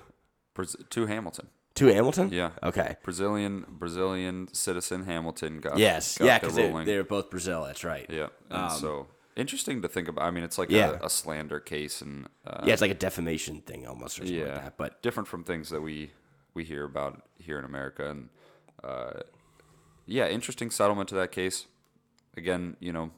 [0.90, 1.48] To Hamilton.
[1.76, 2.30] To Hamilton?
[2.32, 2.50] Yeah.
[2.64, 2.96] Okay.
[3.04, 6.18] Brazilian Brazilian citizen Hamilton got Yes.
[6.18, 7.64] got Yeah, because they, they're both Brazil.
[7.64, 8.06] That's right.
[8.10, 9.06] Yeah, and so
[9.36, 10.24] interesting to think about.
[10.24, 10.98] I mean, it's like Yeah.
[11.00, 14.34] a, a slander case, and uh, Yeah, it's like a defamation thing almost or something
[14.36, 14.76] yeah, like that.
[14.76, 16.10] But different from things that we
[16.54, 18.10] we hear about here in America.
[18.10, 18.28] And
[18.82, 19.20] uh,
[20.06, 21.66] yeah, interesting settlement to that case.
[22.36, 23.12] Again, you know,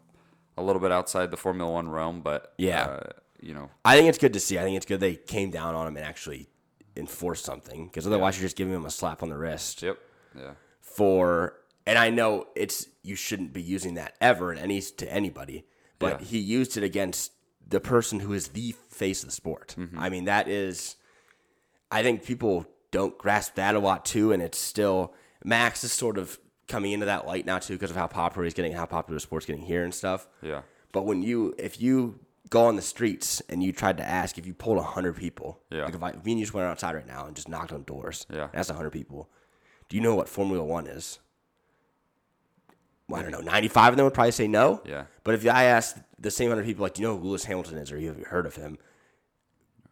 [0.59, 2.85] a little bit outside the Formula One realm, but Yeah.
[2.85, 3.11] uh,
[3.41, 4.59] you know, I think it's good to see.
[4.59, 6.49] I think it's good they came down on him and actually
[6.97, 9.99] enforced something because otherwise you're just giving him a slap on the wrist yep,
[10.37, 11.55] yeah, for.
[11.87, 15.65] And I know it's you shouldn't be using that ever in any to anybody,
[15.99, 16.27] but Yeah.
[16.27, 17.33] he used it against
[17.67, 19.75] the person who is the face of the sport.
[19.79, 19.99] Mm-hmm.
[19.99, 20.97] I mean, that is.
[21.91, 25.15] I think people don't grasp that a lot too, and it's still
[25.45, 26.39] Max is sort of
[26.69, 29.47] coming into that light now too because of how popular he's getting, how popular sport's
[29.47, 30.29] getting here and stuff.
[30.43, 30.63] yeah,
[30.93, 32.21] But when you, if you
[32.51, 35.85] go on the streets and you tried to ask, if you pulled hundred people, Yeah.
[35.85, 37.73] like if, I, if me and you just went outside right now and just knocked
[37.73, 38.49] on doors, Yeah.
[38.53, 39.31] that's asked hundred people,
[39.89, 41.21] do you know what Formula One is?
[43.09, 43.41] Well, I don't know.
[43.41, 44.83] Ninety-five of them would probably say no.
[44.85, 45.07] Yeah.
[45.25, 47.79] But if I asked the same hundred people, like, do you know who Lewis Hamilton
[47.79, 48.79] is, or have you heard of him?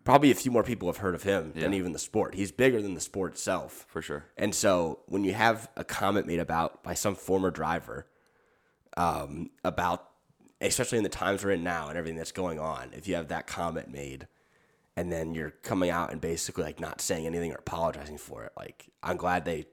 [0.05, 2.35] Probably a few more people have heard of him than even the sport.
[2.35, 3.85] He's bigger than the sport itself.
[3.89, 4.25] for sure.
[4.39, 8.07] And so when you have a comment made about by some former driver
[8.97, 10.08] um, about,
[10.61, 13.29] especially in the times we're in now and everything that's going on, if you have
[13.29, 14.27] that comment made
[14.97, 18.53] and then you're coming out and basically like not saying anything or apologizing for it,
[18.57, 19.67] like I'm glad they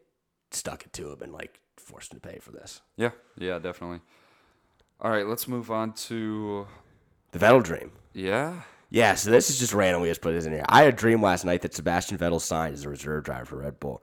[0.52, 2.82] stuck it to him and like forced him to pay for this.
[2.98, 4.02] Yeah, yeah, definitely.
[5.02, 6.68] All right, let's move on to
[7.32, 7.92] The Vettel dream.
[8.14, 8.62] yeah.
[8.92, 10.02] Yeah, so this is just random.
[10.04, 10.64] We just put this in here.
[10.70, 13.58] I had a dream last night that Sebastian Vettel signed as a reserve driver for
[13.58, 14.02] Red Bull.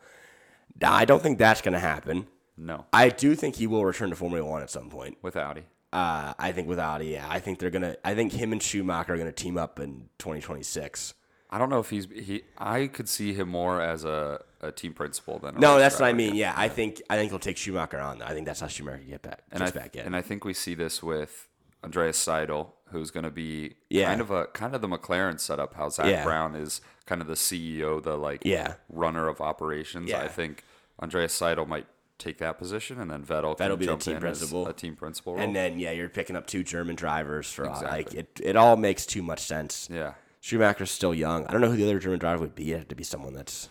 [0.81, 2.27] Now, I don't think that's going to happen.
[2.59, 5.17] No, I do think he will return to Formula One at some point.
[5.23, 5.63] with Audi.
[5.93, 7.97] Uh, I think with Audi, yeah, I think they're gonna.
[8.05, 11.15] I think him and Schumacher are gonna team up in 2026.
[11.51, 12.43] I don't know if he's he.
[12.57, 16.07] I could see him more as a, a team principal than a No, that's what
[16.09, 16.35] I mean.
[16.35, 18.23] Yeah, I think I think he'll take Schumacher on.
[18.23, 20.07] I think that's how Schumacher can get back and I back in.
[20.07, 21.49] and I think we see this with
[21.85, 24.07] Andreas Seidl, who's going to be Yeah.
[24.07, 25.75] kind of a kind of the McLaren setup.
[25.75, 26.25] How Zak Yeah.
[26.25, 28.75] Brown is kind of the CEO, the like Yeah.
[28.89, 30.11] runner of operations.
[30.11, 30.65] I think
[31.03, 31.87] Andreas Seidl might
[32.19, 34.67] take that position, and then Vettel Vettel can be the team principal.
[34.69, 35.35] a team principal.
[35.35, 35.43] Role.
[35.43, 38.41] and then yeah, you're picking up two German drivers for uh, like it.
[38.43, 39.89] It all makes too much sense.
[39.93, 41.47] yeah, Schumacher's still young.
[41.47, 42.71] I don't know who the other German driver would be.
[42.71, 43.69] It'd have to be someone that's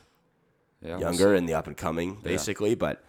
[0.82, 2.76] yeah, we'll younger and the up and coming, basically.
[2.76, 3.04] But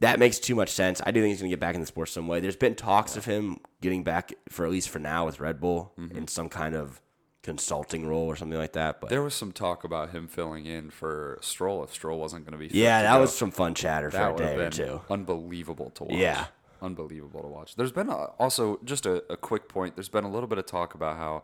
[0.00, 1.00] that makes too much sense.
[1.04, 2.38] I do think he's going to get back in the sport some way.
[2.40, 5.92] There's been talks of him getting back for at least for now with Red Bull
[5.98, 6.16] Mm-hmm.
[6.16, 7.00] in some kind of
[7.48, 9.00] consulting role or something like that.
[9.00, 12.52] But There was some talk about him filling in for Stroll if Stroll wasn't going
[12.52, 12.78] to be.
[12.78, 13.20] yeah, that go.
[13.22, 15.00] was some fun chatter for that a day or two.
[15.10, 16.14] unbelievable to watch.
[16.14, 16.46] Yeah.
[16.82, 17.74] unbelievable to watch.
[17.76, 19.96] There's been a, also just a, a quick point.
[19.96, 21.42] There's been a little bit of talk about how,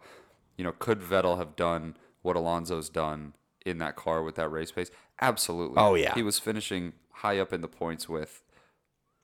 [0.57, 3.33] you know, could Vettel have done what Alonso's done
[3.65, 4.91] in that car with that race pace?
[5.21, 5.77] Absolutely.
[5.79, 6.15] Oh, yeah.
[6.15, 8.43] he was finishing high up in the points with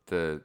[0.06, 0.42] the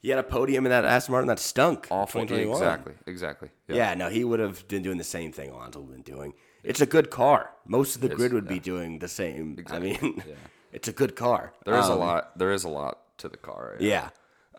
[0.00, 1.88] He had a podium in that Aston Martin that stunk.
[1.90, 2.20] awful.
[2.22, 2.56] 2021.
[2.56, 3.48] Exactly, exactly.
[3.66, 3.94] Yeah.
[3.94, 6.34] no, he would have been doing the same thing Alonso would been doing.
[6.62, 7.50] It's a good car.
[7.66, 9.56] Most of the grid would be doing the same.
[9.68, 10.22] I mean,
[10.72, 11.52] it's a good car.
[11.64, 12.38] There is a Um, lot.
[12.38, 13.76] There is a lot to the car.
[13.80, 14.10] Yeah.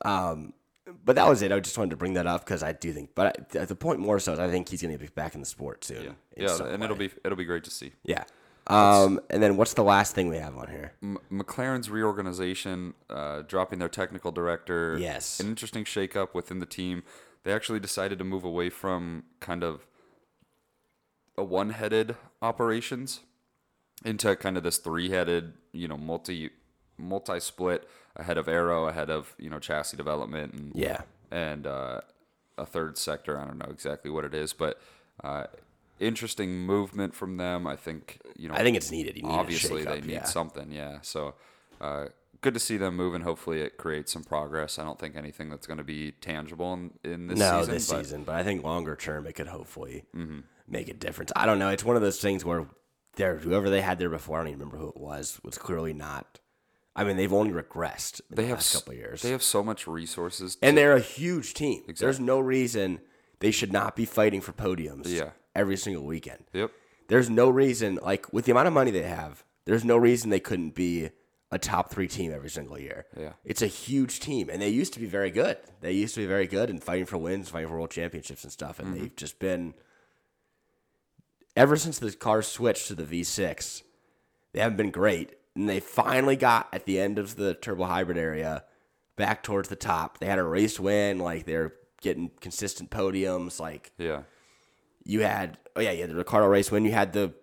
[0.03, 0.53] Um,
[1.05, 1.51] but that was it.
[1.51, 3.99] I just wanted to bring that up because I do think, but I, the point
[3.99, 6.15] more so is I think he's going to be back in the sport soon.
[6.35, 6.85] in yeah, and way.
[6.85, 7.91] it'll be it'll be great to see.
[8.03, 8.23] yeah.
[8.69, 10.93] Um, and then what's the last thing we have on here?
[11.01, 14.97] M- McLaren's reorganization, uh, dropping their technical director.
[14.99, 15.39] Yes.
[15.39, 17.03] An interesting shakeup within the team.
[17.43, 19.85] They actually decided to move away from kind of
[21.37, 23.21] a one headed operations
[24.05, 26.49] into kind of this three headed, you know, multi
[26.97, 31.01] multi split ahead of aero, ahead of, you know, chassis development and Yeah.
[31.31, 32.01] and uh,
[32.57, 33.39] a third sector.
[33.39, 34.79] I don't know exactly what it is, but
[35.23, 35.45] uh,
[35.99, 37.67] interesting movement from them.
[37.67, 38.55] I think you know.
[38.55, 39.15] I think it's needed.
[39.17, 40.23] You need obviously they shakeup, need yeah.
[40.23, 40.71] something.
[40.71, 41.35] Yeah, so
[41.81, 42.05] uh,
[42.41, 43.21] good to see them moving.
[43.21, 44.79] Hopefully, it creates some progress.
[44.79, 47.73] I don't think anything that's going to be tangible in, in this no, season.
[47.73, 48.03] this but Mm-hmm.
[48.03, 50.05] season, but I think longer term it could hopefully
[50.67, 51.31] make a difference.
[51.35, 51.69] I don't know.
[51.69, 52.65] It's one of those things where
[53.15, 55.93] there, whoever they had there before, I don't even remember who it was, was clearly
[55.93, 56.39] not.
[56.95, 59.63] I mean, they've only regressed they the have last couple of years, They have so
[59.63, 60.57] much resources.
[60.61, 61.83] and they're a huge team.
[61.97, 62.99] There's no reason
[63.39, 65.07] they should not be fighting for podiums.
[65.07, 65.29] Yeah.
[65.59, 66.43] Every single weekend.
[66.53, 66.71] yep.
[67.07, 70.39] There's no reason, like with the amount of money they have, there's no reason they
[70.39, 71.09] couldn't be
[71.51, 73.07] a top three team every single year.
[73.17, 73.33] Yeah.
[73.43, 75.57] It's a huge team, and they used to be very good.
[75.81, 78.53] They used to be very good and fighting for wins, fighting for world championships and
[78.53, 78.99] stuff, and mm-hmm.
[78.99, 79.73] they've just been.
[81.55, 83.81] Ever since the car switched to the V6,
[84.53, 88.17] they haven't been great, and they finally got at the end of the turbo hybrid
[88.17, 88.63] area
[89.15, 90.19] back towards the top.
[90.19, 94.21] They had a race win, like they're getting consistent podiums, like Yeah.
[95.09, 97.33] You had oh yeah, you had the Ricciardo race when you had the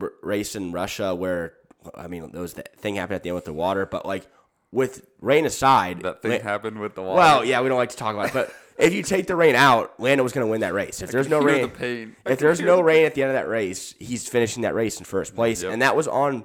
[0.00, 1.54] r- race in Russia where
[1.94, 4.26] I mean there was that thing happened at the end with the water, but like
[4.72, 7.16] with rain aside, That thing La- happened with the water.
[7.18, 9.54] well, yeah, we don't like to talk about it, but if you take the rain
[9.56, 11.02] out, Lando was going to win that race.
[11.02, 12.10] If there's no rain, the.
[12.26, 14.98] If there's no the rain at the end of that race, he's finishing that race
[14.98, 15.72] in first place, Yep.
[15.72, 16.44] and that was on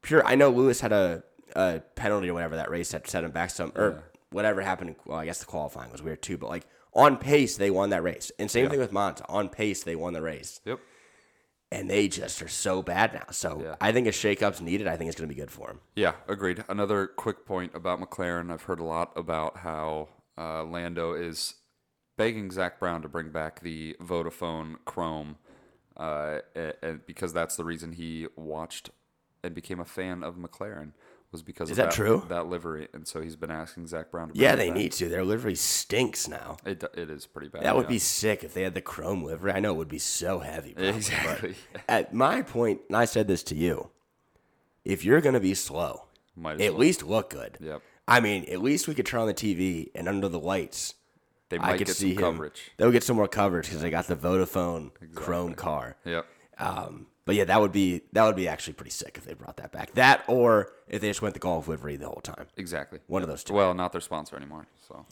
[0.00, 0.24] pure.
[0.24, 1.24] I know Lewis had a,
[1.54, 4.96] a penalty or whatever that race that set him back some or whatever happened.
[5.04, 8.02] Well, I guess the qualifying was weird too, but like on pace they won that
[8.02, 9.24] race, and same thing with Monza.
[9.28, 10.78] On pace they won the race, Yep.
[11.70, 13.24] and they just are so bad now.
[13.30, 13.76] So Yeah.
[13.80, 14.86] I think a shakeup's needed.
[14.86, 15.80] I think it's going to be good for them.
[15.96, 16.64] Yeah, agreed.
[16.68, 18.52] Another quick point about McLaren.
[18.52, 21.54] I've heard a lot about how uh, Lando is
[22.16, 25.36] begging Zak Brown to bring back the Vodafone Chrome,
[25.96, 28.90] uh, a- and because that's the reason he watched
[29.42, 30.92] and became a fan of McLaren
[31.32, 32.24] was because Is of that true?
[32.28, 34.38] That livery, and so he's been asking Zak Brown to.
[34.38, 34.76] Yeah, they back.
[34.76, 35.08] need to.
[35.08, 36.58] Their livery stinks now.
[36.64, 36.84] It.
[36.94, 37.62] It is pretty bad.
[37.64, 37.90] That would yeah.
[37.90, 39.52] be sick if they had the chrome livery.
[39.52, 40.74] I know it would be so heavy.
[40.74, 41.54] probably, exactly.
[41.88, 43.90] At my point, and I said this to you,
[44.84, 46.04] if you're going to be slow,
[46.36, 46.80] Might at well.
[46.80, 47.56] least look good.
[47.60, 47.82] Yep.
[48.06, 50.94] I mean, at least we could turn on the TV and under the lights,
[51.48, 52.32] They I might could get see some him.
[52.32, 52.70] coverage.
[52.76, 55.96] They'll get some more coverage because they got the Vodafone Chrome car.
[56.04, 56.26] Yep.
[56.58, 59.56] Um, but yeah, that would be that would be actually pretty sick if they brought
[59.58, 59.92] that back.
[59.94, 62.46] That or if they just went the golf livery the whole time.
[62.56, 63.00] Exactly.
[63.06, 63.54] One of those two.
[63.54, 64.66] Well, not their sponsor anymore.
[64.88, 65.06] So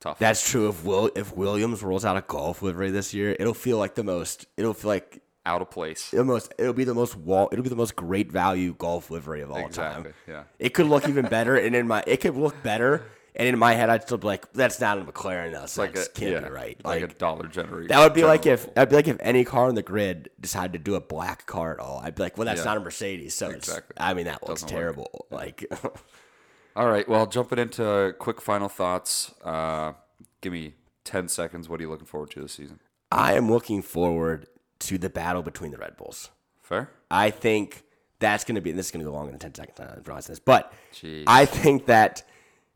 [0.00, 0.18] tough.
[0.18, 0.68] That's true.
[0.68, 4.04] If Will if Williams rolls out a golf livery this year, it'll feel like the
[4.04, 4.46] most.
[4.56, 6.10] It'll feel like out of place.
[6.10, 6.52] the most.
[6.58, 7.48] It'll be the most wall.
[7.50, 10.04] It'll be the most great value golf livery of all Exactly.
[10.04, 10.14] time.
[10.28, 10.42] Yeah.
[10.58, 13.04] It could look even better, and in my it could look better,
[13.36, 15.52] and in my head I'd still be like, "That's not a McLaren.
[15.52, 17.88] That's Like that a, can't yeah, be right." Like, Like, a dollar generator.
[17.88, 20.72] that would be like if that'd be like if any car on the grid decided
[20.72, 22.00] to do a black car at all.
[22.04, 22.64] I'd be like, "Well, that's Yeah.
[22.64, 23.94] not a Mercedes." So Exactly.
[23.96, 24.80] it's, I mean, that looks Doesn't work.
[24.82, 25.26] terrible.
[25.30, 25.64] Like,
[26.76, 27.08] All right.
[27.08, 29.32] Well, jumping into quick final thoughts.
[29.44, 29.92] Uh,
[30.40, 30.74] give me
[31.04, 31.68] ten seconds.
[31.68, 32.78] What are you looking forward to this season?
[33.12, 34.46] I am looking forward
[34.80, 36.30] to the battle between the Red Bulls.
[36.62, 36.90] Fair.
[37.10, 37.82] I think
[38.20, 39.80] that's going to be, and this is going to go longer than 10 seconds.
[39.80, 41.24] I realize this, but Jeez.
[41.26, 42.22] I think that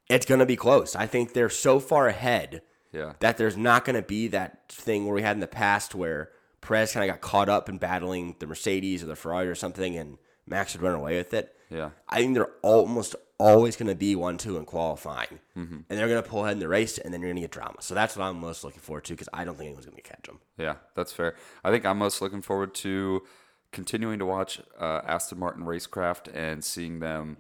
[0.09, 0.95] it's going to be close.
[0.97, 3.15] I think they're so far ahead Yeah.
[3.21, 6.31] that there's not going to be that thing where we had in the past where
[6.61, 9.97] Perez kind of got caught up in battling the Mercedes or the Ferrari or something
[9.97, 11.57] and Max would run away with it.
[11.71, 11.91] Yeah.
[12.09, 15.41] I think they're almost always going to be 1 2 in qualifying.
[15.57, 15.79] Mm-hmm.
[15.89, 17.51] And they're going to pull ahead in the race, and then you're going to get
[17.51, 17.77] drama.
[17.81, 20.03] So that's what I'm most looking forward to because I don't think anyone's going to
[20.03, 20.41] catch them.
[20.59, 21.35] Yeah, that's fair.
[21.65, 23.23] I think I'm most looking forward to
[23.73, 27.39] continuing to watch uh, Aston Martin Racecraft and seeing them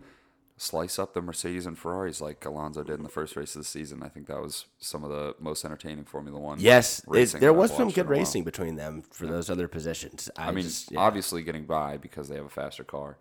[0.56, 3.66] slice up the Mercedes and Ferraris like Alonso did in the first race of the
[3.66, 4.02] season.
[4.02, 6.58] I think that was some of the most entertaining Formula One.
[6.60, 8.18] Yes, there was some good in a while.
[8.18, 10.30] racing between them for those other positions.
[10.36, 11.00] I, I mean, just, yeah.
[11.00, 13.18] obviously getting by because they have a faster car,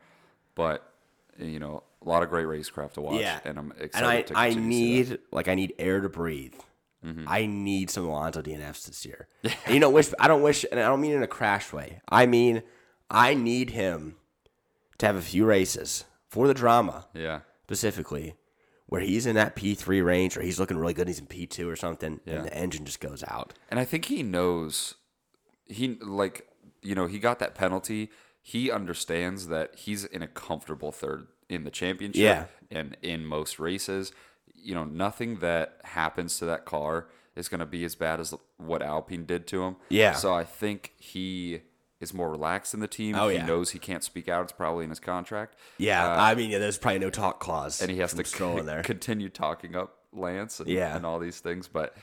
[0.55, 0.91] but
[1.39, 3.21] you know, a lot of great racecraft to watch.
[3.21, 5.09] Yeah, and I'm excited and I, to I continue to see that.
[5.09, 6.55] need like I need air to breathe.
[7.03, 7.25] Mm-hmm.
[7.27, 9.27] I need some Alonso DNFs this year.
[9.69, 11.99] You know, wish I don't wish, and I don't mean in a crash way.
[12.07, 12.63] I mean,
[13.09, 14.15] I need him
[14.99, 18.35] to have a few races for the drama, Yeah, specifically,
[18.87, 21.07] where he's in that P three range, or he's looking really good.
[21.07, 22.33] He's in P two or something, Yeah.
[22.35, 23.53] and the engine just goes out.
[23.69, 24.95] and I think he knows.
[25.65, 26.47] He like
[26.81, 28.09] you know he got that penalty.
[28.41, 32.45] He understands that he's in a comfortable third in the championship Yeah.
[32.71, 34.11] and in most races.
[34.55, 38.33] You know, nothing that happens to that car is going to be as bad as
[38.57, 39.75] what Alpine did to him.
[39.89, 40.13] Yeah.
[40.13, 41.61] So I think he
[42.03, 43.15] is more relaxed in the team.
[43.15, 43.45] Oh, he yeah.
[43.45, 44.43] knows he can't speak out.
[44.43, 45.55] It's probably in his contract.
[45.79, 48.23] Yeah, I mean, yeah, there's probably no talk clause, Uh, and he has to
[48.63, 48.83] there.
[48.83, 50.95] continue talking up Lance and, Yeah.
[50.95, 51.67] and all these things.
[51.67, 51.95] But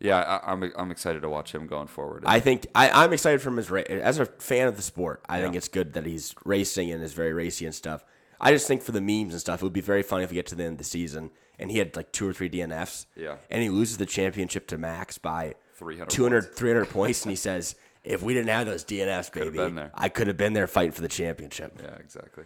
[0.00, 2.24] yeah, I, I'm I'm excited to watch him going forward.
[2.26, 5.22] I think I, I'm excited from his ra- as a fan of the sport.
[5.28, 8.04] I think it's good that he's racing and is very racy and stuff.
[8.38, 10.34] I just think for the memes and stuff, it would be very funny if we
[10.34, 13.06] get to the end of the season and he had like two or three DNFs.
[13.16, 13.36] Yeah.
[13.50, 17.76] And he loses the championship to Max by 300 200, 300 points, and he says,
[18.06, 20.92] "If we didn't have those DNFs, baby, been there." I could have been there fighting
[20.92, 22.44] for the championship." yeah, exactly.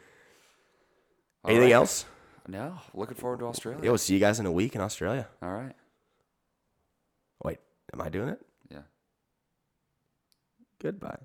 [1.45, 1.75] All Anything right.
[1.75, 2.05] else?
[2.49, 3.81] No, looking forward to Australia.
[3.83, 5.29] Yeah, we'll see you guys in a week in Australia.
[5.43, 5.75] All right.
[7.45, 7.59] Wait,
[7.93, 8.41] am I doing it?
[8.71, 8.83] Yeah.
[10.81, 11.19] Goodbye.